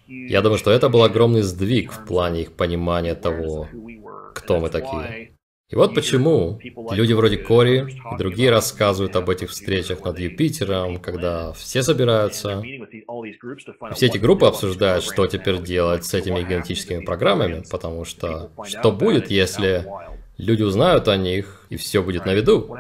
Я 0.07 0.42
думаю, 0.42 0.59
что 0.59 0.70
это 0.70 0.88
был 0.90 1.03
огромный 1.03 1.42
сдвиг 1.42 1.92
в 1.92 2.05
плане 2.05 2.42
их 2.42 2.53
понимания 2.53 3.14
того, 3.14 3.68
кто 4.35 4.61
мы 4.61 4.68
такие. 4.68 5.38
И 5.70 5.76
вот 5.76 5.94
почему 5.94 6.59
люди 6.62 7.12
вроде 7.12 7.37
Кори 7.37 8.00
и 8.14 8.16
другие 8.16 8.50
рассказывают 8.50 9.14
об 9.16 9.28
этих 9.28 9.50
встречах 9.50 10.02
над 10.02 10.18
Юпитером, 10.18 10.98
когда 10.98 11.52
все 11.52 11.83
собираются. 11.83 12.62
И 12.62 13.94
все 13.94 14.07
эти 14.07 14.16
группы 14.16 14.46
обсуждают, 14.46 15.04
что 15.04 15.26
теперь 15.26 15.61
делать 15.61 16.07
с 16.07 16.14
этими 16.14 16.40
генетическими 16.42 17.04
программами, 17.04 17.62
потому 17.70 18.07
что 18.07 18.50
что 18.66 18.92
будет, 18.92 19.31
если 19.31 19.85
люди 20.38 20.62
узнают 20.62 21.07
о 21.07 21.16
них 21.18 21.66
и 21.68 21.76
все 21.76 22.02
будет 22.02 22.24
на 22.24 22.33
виду? 22.33 22.74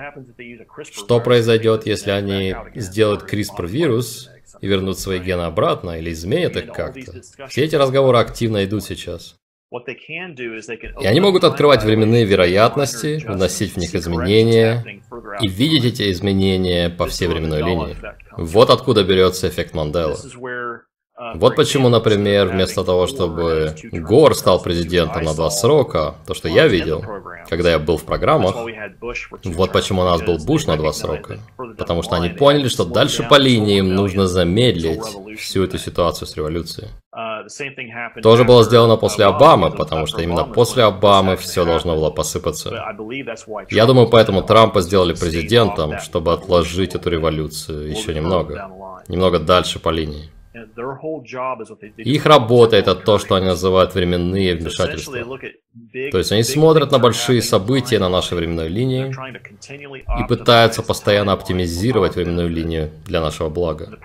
Что 0.90 1.20
произойдет, 1.20 1.84
если 1.84 2.10
они 2.10 2.56
сделают 2.74 3.30
CRISPR-вирус 3.30 4.30
и 4.62 4.66
вернут 4.66 4.98
свои 4.98 5.18
гены 5.18 5.42
обратно 5.42 5.98
или 5.98 6.10
изменят 6.12 6.56
их 6.56 6.72
как-то? 6.72 7.20
Все 7.48 7.64
эти 7.64 7.76
разговоры 7.76 8.16
активно 8.16 8.64
идут 8.64 8.82
сейчас. 8.84 9.37
И 11.00 11.06
они 11.06 11.20
могут 11.20 11.44
открывать 11.44 11.84
временные 11.84 12.24
вероятности, 12.24 13.22
вносить 13.26 13.74
в 13.74 13.76
них 13.76 13.94
изменения 13.94 15.02
и 15.40 15.48
видеть 15.48 15.84
эти 15.84 16.10
изменения 16.10 16.88
по 16.88 17.06
всей 17.06 17.28
временной 17.28 17.62
линии. 17.62 17.96
Вот 18.36 18.70
откуда 18.70 19.04
берется 19.04 19.48
эффект 19.48 19.74
Манделы. 19.74 20.16
Вот 21.34 21.56
почему, 21.56 21.88
например, 21.88 22.46
вместо 22.46 22.84
того, 22.84 23.08
чтобы 23.08 23.74
Гор 23.92 24.36
стал 24.36 24.62
президентом 24.62 25.24
на 25.24 25.34
два 25.34 25.50
срока, 25.50 26.14
то, 26.26 26.32
что 26.32 26.48
я 26.48 26.68
видел, 26.68 27.04
когда 27.48 27.72
я 27.72 27.80
был 27.80 27.96
в 27.96 28.04
программах, 28.04 28.54
вот 29.44 29.72
почему 29.72 30.02
у 30.02 30.04
нас 30.04 30.22
был 30.22 30.38
Буш 30.38 30.66
на 30.66 30.76
два 30.76 30.92
срока. 30.92 31.40
Потому 31.76 32.02
что 32.02 32.14
они 32.14 32.28
поняли, 32.28 32.68
что 32.68 32.84
дальше 32.84 33.24
по 33.28 33.34
линии 33.34 33.78
им 33.78 33.94
нужно 33.94 34.28
замедлить 34.28 35.02
всю 35.38 35.64
эту 35.64 35.78
ситуацию 35.78 36.28
с 36.28 36.36
революцией. 36.36 36.88
То 38.22 38.36
же 38.36 38.44
было 38.44 38.64
сделано 38.64 38.96
после 38.96 39.24
Обамы, 39.24 39.70
потому 39.70 40.06
что 40.06 40.22
именно 40.22 40.44
после 40.44 40.84
Обамы 40.84 41.36
все 41.36 41.64
должно 41.64 41.94
было 41.94 42.10
посыпаться. 42.10 42.70
Я 43.70 43.86
думаю, 43.86 44.08
поэтому 44.08 44.42
Трампа 44.42 44.80
сделали 44.80 45.14
президентом, 45.14 45.98
чтобы 45.98 46.32
отложить 46.32 46.94
эту 46.94 47.10
революцию 47.10 47.90
еще 47.90 48.14
немного. 48.14 48.70
Немного 49.08 49.38
дальше 49.38 49.78
по 49.78 49.90
линии. 49.90 50.30
Их 51.96 52.26
работа 52.26 52.76
это 52.76 52.94
то, 52.94 53.18
что 53.18 53.34
они 53.34 53.46
называют 53.46 53.94
временные 53.94 54.54
вмешательства. 54.54 55.18
То 56.10 56.18
есть 56.18 56.32
они 56.32 56.42
смотрят 56.42 56.90
на 56.90 56.98
большие 56.98 57.42
события 57.42 57.98
на 57.98 58.08
нашей 58.08 58.36
временной 58.36 58.68
линии 58.68 59.12
и 60.20 60.28
пытаются 60.28 60.82
постоянно 60.82 61.32
оптимизировать 61.32 62.16
временную 62.16 62.48
линию 62.48 62.90
для 63.06 63.20
нашего 63.20 63.48
блага. 63.48 63.98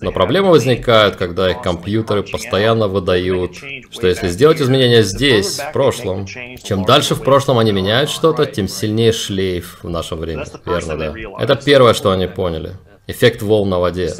Но 0.00 0.12
проблемы 0.12 0.50
возникают, 0.50 1.16
когда 1.16 1.50
их 1.50 1.62
компьютеры 1.62 2.22
постоянно 2.22 2.88
выдают, 2.88 3.56
что 3.90 4.06
если 4.06 4.28
сделать 4.28 4.60
изменения 4.60 5.02
здесь, 5.02 5.58
в 5.58 5.72
прошлом, 5.72 6.26
чем 6.26 6.84
дальше 6.84 7.14
в 7.14 7.22
прошлом 7.22 7.58
они 7.58 7.72
меняют 7.72 8.10
что-то, 8.10 8.46
тем 8.46 8.68
сильнее 8.68 9.12
шлейф 9.12 9.80
в 9.82 9.88
нашем 9.88 10.18
времени. 10.18 10.46
Верно, 10.64 10.96
да. 10.96 11.14
Это 11.42 11.56
первое, 11.56 11.94
что 11.94 12.10
они 12.10 12.26
поняли. 12.26 12.72
Эффект 13.08 13.40
волн 13.42 13.70
на 13.70 13.78
воде. 13.78 14.12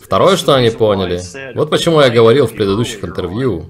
Второе, 0.00 0.36
что 0.36 0.54
они 0.54 0.70
поняли, 0.70 1.20
вот 1.54 1.70
почему 1.70 2.00
я 2.00 2.08
говорил 2.08 2.46
в 2.46 2.52
предыдущих 2.52 3.04
интервью, 3.04 3.66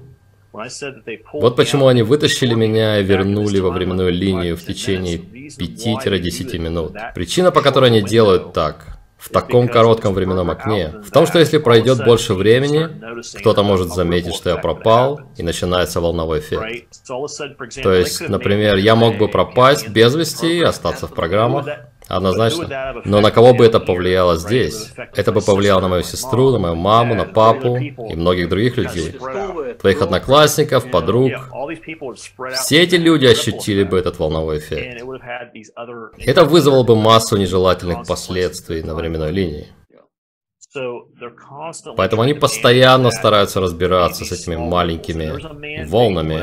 вот 1.33 1.55
почему 1.55 1.87
они 1.87 2.01
вытащили 2.01 2.53
меня 2.53 2.99
и 2.99 3.03
вернули 3.03 3.59
во 3.59 3.71
временную 3.71 4.13
линию 4.13 4.55
в 4.55 4.63
течение 4.63 5.17
5-10 5.17 6.57
минут. 6.59 6.93
Причина, 7.13 7.51
по 7.51 7.61
которой 7.61 7.89
они 7.89 8.01
делают 8.01 8.53
так, 8.53 8.99
в 9.23 9.29
таком 9.29 9.69
коротком 9.69 10.13
временном 10.13 10.49
окне, 10.49 10.95
в 11.01 11.09
том, 11.09 11.25
что 11.25 11.39
если 11.39 11.57
пройдет 11.57 12.03
больше 12.03 12.33
времени, 12.33 12.89
кто-то 13.39 13.63
может 13.63 13.93
заметить, 13.93 14.35
что 14.35 14.49
я 14.49 14.57
пропал, 14.57 15.21
и 15.37 15.43
начинается 15.43 16.01
волновой 16.01 16.39
эффект. 16.39 16.87
То 17.81 17.93
есть, 17.93 18.27
например, 18.27 18.75
я 18.75 18.95
мог 18.95 19.17
бы 19.17 19.29
пропасть 19.29 19.87
без 19.87 20.13
вести 20.13 20.57
и 20.57 20.61
остаться 20.61 21.07
в 21.07 21.13
программах, 21.13 21.67
Однозначно. 22.07 23.01
Но 23.05 23.21
на 23.21 23.31
кого 23.31 23.53
бы 23.53 23.65
это 23.65 23.79
повлияло 23.79 24.37
здесь? 24.37 24.91
Это 25.15 25.31
бы 25.31 25.41
повлияло 25.41 25.81
на 25.81 25.87
мою 25.87 26.03
сестру, 26.03 26.51
на 26.51 26.59
мою 26.59 26.75
маму, 26.75 27.15
на 27.15 27.25
папу 27.25 27.77
и 27.77 28.15
многих 28.15 28.49
других 28.49 28.77
людей. 28.77 29.15
Твоих 29.79 30.01
одноклассников, 30.01 30.89
подруг. 30.91 31.31
Все 32.53 32.83
эти 32.83 32.95
люди 32.95 33.25
ощутили 33.25 33.83
бы 33.83 33.97
этот 33.97 34.19
волновой 34.19 34.59
эффект. 34.59 35.03
Это 36.19 36.45
вызвало 36.45 36.83
бы 36.83 36.95
массу 36.95 37.37
нежелательных 37.37 38.07
последствий 38.07 38.83
на 38.83 38.95
временной 38.95 39.31
линии. 39.31 39.67
Поэтому 41.95 42.21
они 42.21 42.33
постоянно 42.33 43.11
стараются 43.11 43.61
разбираться 43.61 44.25
с 44.25 44.31
этими 44.31 44.55
маленькими 44.55 45.85
волнами. 45.87 46.41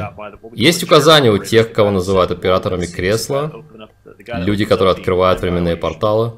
Есть 0.54 0.82
указания 0.82 1.30
у 1.30 1.38
тех, 1.38 1.72
кого 1.72 1.90
называют 1.90 2.30
операторами 2.30 2.86
кресла, 2.86 3.52
люди, 4.28 4.64
которые 4.64 4.92
открывают 4.92 5.40
временные 5.40 5.76
порталы. 5.76 6.34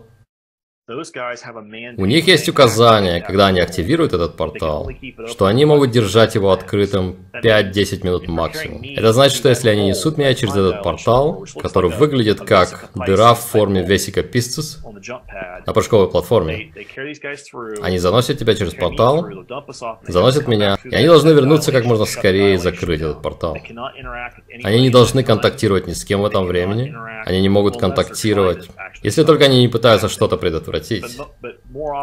У 0.89 2.07
них 2.07 2.27
есть 2.27 2.49
указание, 2.49 3.21
когда 3.21 3.47
они 3.47 3.61
активируют 3.61 4.15
этот 4.15 4.37
портал, 4.37 4.91
что 5.29 5.47
они 5.47 5.65
могут 5.65 5.93
держать 5.93 6.35
его 6.35 6.51
открытым 6.51 7.19
5-10 7.33 8.05
минут 8.05 8.27
максимум. 8.27 8.83
Это 8.83 9.13
значит, 9.13 9.37
что 9.37 9.49
если 9.49 9.69
они 9.69 9.87
несут 9.87 10.19
меня 10.19 10.35
через 10.35 10.57
этот 10.57 10.83
портал, 10.83 11.47
который 11.63 11.91
выглядит 11.91 12.41
как 12.41 12.91
дыра 12.97 13.35
в 13.35 13.41
форме 13.41 13.87
Vesica 13.87 14.29
Piscis 14.29 14.79
на 15.65 15.73
прыжковой 15.73 16.11
платформе, 16.11 16.73
они 17.81 17.99
заносят 17.99 18.39
тебя 18.39 18.57
через 18.57 18.75
портал, 18.75 19.25
заносят 20.09 20.49
меня, 20.49 20.79
и 20.83 20.95
они 20.97 21.07
должны 21.07 21.31
вернуться 21.31 21.71
как 21.71 21.85
можно 21.85 22.07
скорее 22.07 22.55
и 22.55 22.59
закрыть 22.59 23.01
этот 23.01 23.23
портал. 23.23 23.57
Они 24.65 24.81
не 24.81 24.91
должны 24.91 25.23
контактировать 25.23 25.87
ни 25.87 25.93
с 25.93 26.05
кем 26.05 26.23
в 26.23 26.27
этом 26.27 26.47
времени, 26.47 26.93
они 27.25 27.41
не 27.41 27.49
могут 27.49 27.79
контактировать, 27.79 28.69
если 29.05 29.23
только 29.23 29.45
они 29.45 29.61
не 29.61 29.69
пытаются 29.69 30.09
что-то 30.09 30.37
предотвратить 30.37 30.72
предотвратить. 30.73 31.19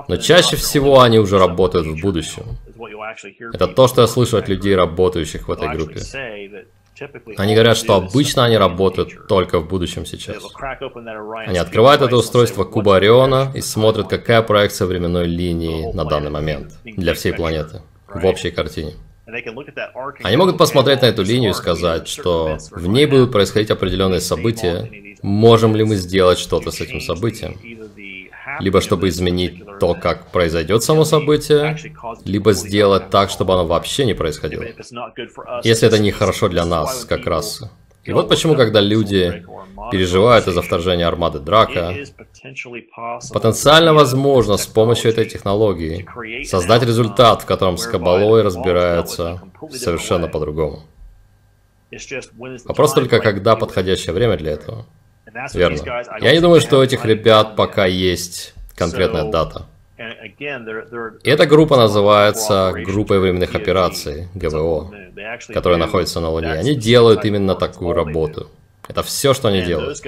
Но 0.07 0.17
чаще 0.17 0.55
всего 0.55 1.01
они 1.01 1.19
уже 1.19 1.37
работают 1.37 1.87
в 1.87 2.01
будущем. 2.01 2.43
Это 3.53 3.67
то, 3.67 3.87
что 3.87 4.01
я 4.01 4.07
слышу 4.07 4.37
от 4.37 4.47
людей, 4.47 4.75
работающих 4.75 5.47
в 5.47 5.51
этой 5.51 5.69
группе. 5.69 6.01
Они 7.37 7.53
говорят, 7.53 7.77
что 7.77 7.95
обычно 7.95 8.43
они 8.43 8.57
работают 8.57 9.27
только 9.27 9.59
в 9.59 9.67
будущем 9.67 10.05
сейчас. 10.05 10.43
Они 11.47 11.57
открывают 11.57 12.01
это 12.01 12.17
устройство 12.17 12.65
куба 12.65 12.97
Ориона 12.97 13.51
и 13.55 13.61
смотрят, 13.61 14.09
какая 14.09 14.41
проекция 14.41 14.85
временной 14.85 15.25
линии 15.25 15.93
на 15.93 16.03
данный 16.03 16.29
момент 16.29 16.73
для 16.83 17.13
всей 17.13 17.33
планеты 17.33 17.81
в 18.07 18.25
общей 18.25 18.51
картине. 18.51 18.93
Они 20.23 20.37
могут 20.37 20.57
посмотреть 20.57 21.01
на 21.01 21.05
эту 21.05 21.23
линию 21.23 21.51
и 21.51 21.53
сказать, 21.53 22.07
что 22.07 22.57
в 22.71 22.87
ней 22.87 23.05
будут 23.05 23.31
происходить 23.31 23.69
определенные 23.69 24.21
события. 24.21 24.89
Можем 25.21 25.75
ли 25.75 25.83
мы 25.83 25.95
сделать 25.95 26.39
что-то 26.39 26.71
с 26.71 26.81
этим 26.81 26.99
событием? 26.99 27.57
Либо 28.59 28.81
чтобы 28.81 29.09
изменить 29.09 29.63
то, 29.79 29.93
как 29.93 30.31
произойдет 30.31 30.83
само 30.83 31.05
событие, 31.05 31.77
либо 32.25 32.53
сделать 32.53 33.09
так, 33.09 33.29
чтобы 33.29 33.53
оно 33.53 33.65
вообще 33.65 34.05
не 34.05 34.13
происходило. 34.13 34.65
Если 35.63 35.87
это 35.87 35.99
не 35.99 36.11
хорошо 36.11 36.49
для 36.49 36.65
нас, 36.65 37.05
как 37.05 37.25
раз. 37.25 37.61
И 38.03 38.13
вот 38.13 38.29
почему, 38.29 38.55
когда 38.55 38.81
люди 38.81 39.45
переживают 39.91 40.47
из-за 40.47 40.61
вторжения 40.61 41.07
армады 41.07 41.39
Драка, 41.39 41.93
потенциально 43.33 43.93
возможно 43.93 44.57
с 44.57 44.65
помощью 44.65 45.11
этой 45.11 45.25
технологии 45.25 46.07
создать 46.45 46.83
результат, 46.83 47.43
в 47.43 47.45
котором 47.45 47.77
с 47.77 47.85
Кабалой 47.85 48.41
разбираются 48.41 49.41
совершенно 49.71 50.27
по-другому. 50.27 50.83
Вопрос 52.65 52.93
только, 52.93 53.19
когда 53.19 53.55
подходящее 53.55 54.13
время 54.13 54.37
для 54.37 54.51
этого. 54.51 54.85
Верно. 55.53 56.03
Я 56.21 56.33
не 56.33 56.39
думаю, 56.39 56.61
что 56.61 56.79
у 56.79 56.83
этих 56.83 57.05
ребят 57.05 57.55
пока 57.55 57.85
есть 57.85 58.53
конкретная 58.75 59.31
дата. 59.31 59.65
Эта 61.23 61.45
группа 61.45 61.75
называется 61.75 62.73
группой 62.85 63.19
временных 63.19 63.53
операций, 63.55 64.27
ГВО, 64.33 64.93
которая 65.53 65.77
находится 65.77 66.19
на 66.19 66.29
Луне. 66.29 66.53
Они 66.53 66.75
делают 66.75 67.25
именно 67.25 67.55
такую 67.55 67.93
работу. 67.93 68.49
Это 68.87 69.03
все, 69.03 69.35
что 69.35 69.49
они 69.49 69.61
делают. 69.61 69.99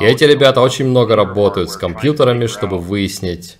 И 0.00 0.04
эти 0.04 0.24
ребята 0.24 0.60
очень 0.60 0.86
много 0.86 1.16
работают 1.16 1.70
с 1.70 1.76
компьютерами, 1.76 2.46
чтобы 2.46 2.78
выяснить, 2.78 3.56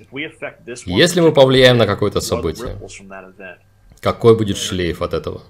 если 0.84 1.20
мы 1.20 1.32
повлияем 1.32 1.78
на 1.78 1.86
какое-то 1.86 2.20
событие, 2.20 2.76
какой 4.00 4.36
будет 4.36 4.58
шлейф 4.58 5.00
от 5.00 5.14
этого. 5.14 5.42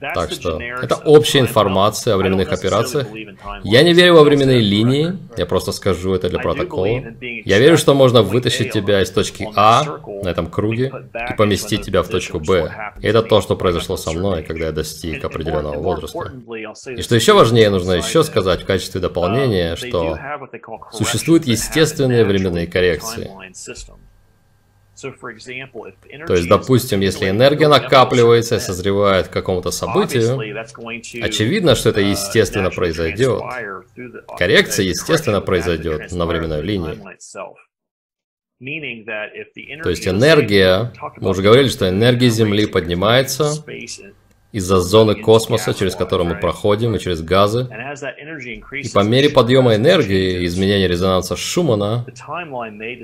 Так 0.00 0.30
что 0.30 0.60
это 0.60 0.96
общая 0.96 1.40
информация 1.40 2.14
о 2.14 2.16
временных 2.18 2.52
операциях. 2.52 3.06
Я 3.64 3.82
не 3.82 3.94
верю 3.94 4.14
во 4.14 4.24
временные 4.24 4.60
линии, 4.60 5.18
я 5.36 5.46
просто 5.46 5.72
скажу 5.72 6.14
это 6.14 6.28
для 6.28 6.38
протокола. 6.38 6.86
Я 7.20 7.58
верю, 7.58 7.78
что 7.78 7.94
можно 7.94 8.22
вытащить 8.22 8.72
тебя 8.72 9.02
из 9.02 9.10
точки 9.10 9.48
А 9.54 10.00
на 10.22 10.28
этом 10.28 10.48
круге 10.48 10.92
и 11.30 11.34
поместить 11.34 11.82
тебя 11.82 12.02
в 12.02 12.08
точку 12.08 12.40
Б. 12.40 12.92
И 13.00 13.06
это 13.06 13.22
то, 13.22 13.40
что 13.40 13.56
произошло 13.56 13.96
со 13.96 14.12
мной, 14.12 14.42
когда 14.42 14.66
я 14.66 14.72
достиг 14.72 15.24
определенного 15.24 15.78
возраста. 15.78 16.32
И 16.90 17.00
что 17.02 17.14
еще 17.14 17.32
важнее, 17.32 17.70
нужно 17.70 17.92
еще 17.92 18.22
сказать 18.22 18.62
в 18.62 18.66
качестве 18.66 19.00
дополнения, 19.00 19.76
что 19.76 20.18
существуют 20.92 21.46
естественные 21.46 22.24
временные 22.24 22.66
коррекции. 22.66 23.30
То 24.96 26.34
есть, 26.34 26.48
допустим, 26.48 27.00
если 27.00 27.28
энергия 27.28 27.68
накапливается 27.68 28.56
и 28.56 28.60
созревает 28.60 29.28
к 29.28 29.32
какому-то 29.32 29.70
событию, 29.70 30.38
очевидно, 31.22 31.74
что 31.74 31.90
это 31.90 32.00
uh, 32.00 32.10
естественно 32.10 32.70
произойдет. 32.70 33.42
Коррекция 34.38 34.86
естественно 34.86 35.40
произойдет 35.40 36.12
на 36.12 36.26
временной 36.26 36.62
линии. 36.62 36.98
То 39.82 39.90
есть 39.90 40.08
энергия, 40.08 40.92
мы 41.18 41.30
уже 41.30 41.42
говорили, 41.42 41.68
что 41.68 41.88
энергия 41.88 42.30
Земли 42.30 42.66
поднимается, 42.66 43.52
из-за 44.52 44.80
зоны 44.80 45.14
космоса, 45.14 45.74
через 45.74 45.94
которую 45.94 46.28
мы 46.28 46.36
проходим, 46.36 46.94
и 46.94 46.98
через 46.98 47.20
газы. 47.20 47.68
И 48.72 48.88
по 48.88 49.00
мере 49.00 49.28
подъема 49.28 49.74
энергии 49.74 50.42
и 50.42 50.46
изменения 50.46 50.88
резонанса 50.88 51.36
Шумана, 51.36 52.06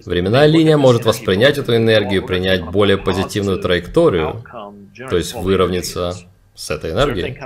временная 0.07 0.46
линия 0.46 0.76
может 0.76 1.05
воспринять 1.05 1.59
эту 1.59 1.76
энергию, 1.76 2.24
принять 2.24 2.64
более 2.64 2.96
позитивную 2.96 3.59
траекторию, 3.59 4.44
то 5.11 5.16
есть 5.16 5.35
выровняться 5.35 6.14
с 6.55 6.70
этой 6.70 6.92
энергией. 6.92 7.38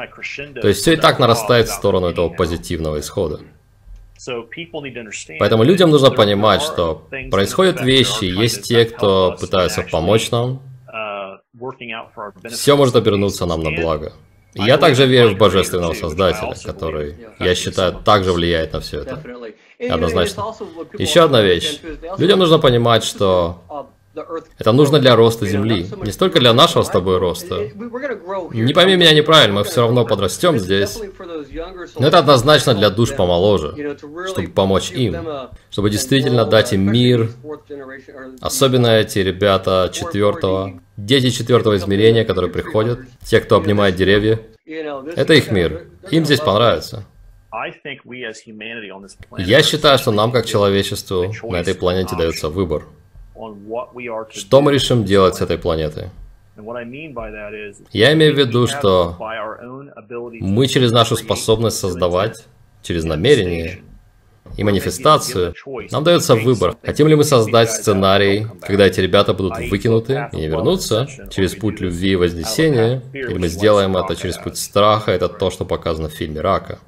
То 0.61 0.68
есть 0.68 0.80
все 0.80 0.94
и 0.94 0.96
так 0.96 1.18
нарастает 1.18 1.68
в 1.68 1.72
сторону 1.72 2.09
этого 2.09 2.28
позитивного 2.28 3.00
исхода. 3.00 3.40
Поэтому 5.38 5.62
людям 5.62 5.90
нужно 5.90 6.11
понимать, 6.11 6.62
что 6.62 7.06
происходят 7.30 7.80
вещи, 7.80 8.24
есть 8.24 8.62
те, 8.62 8.85
кто 8.85 9.37
пытаются 9.38 9.82
помочь 9.82 10.30
нам, 10.30 10.62
все 12.50 12.76
может 12.76 12.96
обернуться 12.96 13.46
нам 13.46 13.62
на 13.62 13.70
благо. 13.70 14.12
Я 14.54 14.78
также 14.78 15.06
верю 15.06 15.34
в 15.34 15.38
Божественного 15.38 15.92
Создателя, 15.92 16.54
который, 16.64 17.16
я 17.38 17.54
считаю, 17.54 17.92
также 17.92 18.32
влияет 18.32 18.72
на 18.72 18.80
все 18.80 19.02
это. 19.02 19.22
Однозначно. 19.90 20.54
Еще 20.98 21.22
одна 21.22 21.42
вещь. 21.42 21.80
Людям 22.18 22.38
нужно 22.38 22.58
понимать, 22.58 23.04
что 23.04 23.90
это 24.58 24.72
нужно 24.72 24.98
для 24.98 25.14
роста 25.14 25.46
Земли, 25.46 25.86
не 26.02 26.10
столько 26.10 26.40
для 26.40 26.54
нашего 26.54 26.82
с 26.82 26.88
тобой 26.88 27.18
роста. 27.18 27.68
Не 28.52 28.72
пойми 28.72 28.96
меня 28.96 29.12
неправильно, 29.12 29.56
мы 29.56 29.64
все 29.64 29.82
равно 29.82 30.06
подрастем 30.06 30.58
здесь. 30.58 30.98
Но 31.98 32.06
это 32.06 32.18
однозначно 32.18 32.74
для 32.74 32.88
душ 32.88 33.14
помоложе, 33.14 33.98
чтобы 34.28 34.48
помочь 34.48 34.90
им, 34.92 35.16
чтобы 35.70 35.90
действительно 35.90 36.46
дать 36.46 36.72
им 36.72 36.90
мир. 36.90 37.30
Особенно 38.40 38.86
эти 38.86 39.18
ребята 39.18 39.90
четвертого, 39.92 40.80
дети 40.96 41.30
четвертого 41.30 41.76
измерения, 41.76 42.24
которые 42.24 42.50
приходят, 42.50 43.00
те, 43.24 43.40
кто 43.40 43.56
обнимает 43.56 43.96
деревья. 43.96 44.40
Это 44.66 45.35
их 45.35 45.50
мир. 45.50 45.87
Им 46.11 46.24
здесь 46.24 46.40
понравится. 46.40 47.04
Я 49.38 49.62
считаю, 49.62 49.98
что 49.98 50.12
нам, 50.12 50.32
как 50.32 50.46
человечеству, 50.46 51.32
на 51.44 51.56
этой 51.56 51.74
планете 51.74 52.16
дается 52.16 52.48
выбор. 52.48 52.85
Что 54.30 54.61
мы 54.61 54.72
решим 54.72 55.04
делать 55.04 55.37
с 55.37 55.40
этой 55.40 55.59
планетой? 55.59 56.11
Я 57.92 58.12
имею 58.14 58.35
в 58.35 58.38
виду, 58.38 58.66
что 58.66 59.16
мы 60.40 60.66
через 60.68 60.90
нашу 60.90 61.16
способность 61.16 61.78
создавать, 61.78 62.46
через 62.82 63.04
намерение 63.04 63.82
и 64.56 64.64
манифестацию, 64.64 65.54
нам 65.90 66.04
дается 66.04 66.34
выбор, 66.34 66.76
хотим 66.82 67.08
ли 67.08 67.14
мы 67.14 67.24
создать 67.24 67.70
сценарий, 67.70 68.46
когда 68.60 68.86
эти 68.86 69.00
ребята 69.00 69.34
будут 69.34 69.58
выкинуты 69.70 70.28
и 70.32 70.36
не 70.36 70.48
вернутся, 70.48 71.06
через 71.30 71.54
путь 71.54 71.80
любви 71.80 72.12
и 72.12 72.16
вознесения, 72.16 73.02
или 73.12 73.38
мы 73.38 73.48
сделаем 73.48 73.96
это 73.96 74.16
через 74.16 74.36
путь 74.36 74.56
страха, 74.56 75.12
это 75.12 75.28
то, 75.28 75.50
что 75.50 75.64
показано 75.64 76.08
в 76.08 76.12
фильме 76.12 76.40
«Рака». 76.40 76.78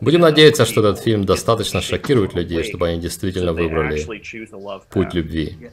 Будем 0.00 0.20
надеяться, 0.20 0.64
что 0.64 0.80
этот 0.80 1.00
фильм 1.00 1.24
достаточно 1.24 1.80
шокирует 1.80 2.34
людей, 2.34 2.62
чтобы 2.62 2.88
они 2.88 3.00
действительно 3.00 3.52
выбрали 3.52 4.00
путь 4.90 5.14
любви. 5.14 5.70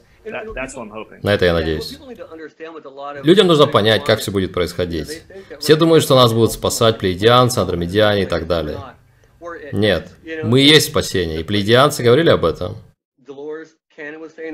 На 1.22 1.34
это 1.34 1.44
я 1.44 1.54
надеюсь. 1.54 1.98
Людям 3.22 3.46
нужно 3.46 3.66
понять, 3.66 4.04
как 4.04 4.18
все 4.18 4.30
будет 4.30 4.52
происходить. 4.52 5.22
Все 5.60 5.76
думают, 5.76 6.02
что 6.02 6.16
нас 6.16 6.32
будут 6.32 6.52
спасать 6.52 6.98
плеядианцы, 6.98 7.58
андромедиане 7.58 8.22
и 8.22 8.26
так 8.26 8.46
далее. 8.46 8.78
Нет, 9.72 10.08
мы 10.44 10.60
есть 10.60 10.88
спасение, 10.88 11.40
и 11.40 11.44
плеядианцы 11.44 12.02
говорили 12.02 12.30
об 12.30 12.44
этом. 12.44 12.76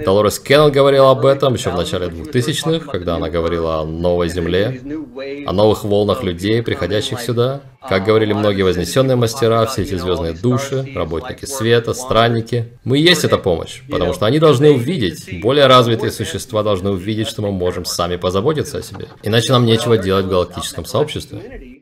Долорес 0.04 0.38
Кеннон 0.38 0.72
говорила 0.72 1.11
об 1.11 1.26
этом 1.26 1.54
еще 1.54 1.70
в 1.70 1.76
начале 1.76 2.07
2000-х, 2.07 2.90
когда 2.90 3.16
она 3.16 3.28
говорила 3.28 3.80
о 3.80 3.85
новой 3.85 4.28
земле, 4.30 4.80
о 5.46 5.52
новых 5.52 5.85
волнах 5.85 6.22
людей, 6.22 6.62
приходящих 6.62 7.20
сюда. 7.20 7.61
Как 7.87 8.04
говорили 8.04 8.33
многие 8.33 8.62
вознесенные 8.62 9.16
мастера, 9.16 9.66
все 9.66 9.83
эти 9.83 9.96
звездные 9.96 10.33
души, 10.33 10.90
работники 10.94 11.44
света, 11.44 11.92
странники. 11.92 12.78
Мы 12.85 12.96
есть 12.96 13.24
эта 13.24 13.37
помощь, 13.37 13.83
потому 13.90 14.14
что 14.14 14.24
они 14.24 14.38
должны 14.38 14.70
увидеть, 14.70 15.40
более 15.42 15.66
развитые 15.66 16.11
существа 16.11 16.62
должны 16.62 16.90
увидеть, 16.90 17.28
что 17.28 17.42
мы 17.42 17.52
можем 17.52 17.85
сами 17.85 18.16
позаботиться 18.16 18.78
о 18.78 18.83
себе. 18.83 19.09
Иначе 19.22 19.52
нам 19.52 19.66
нечего 19.66 19.98
делать 19.98 20.24
в 20.24 20.30
галактическом 20.30 20.87
сообществе. 20.87 21.74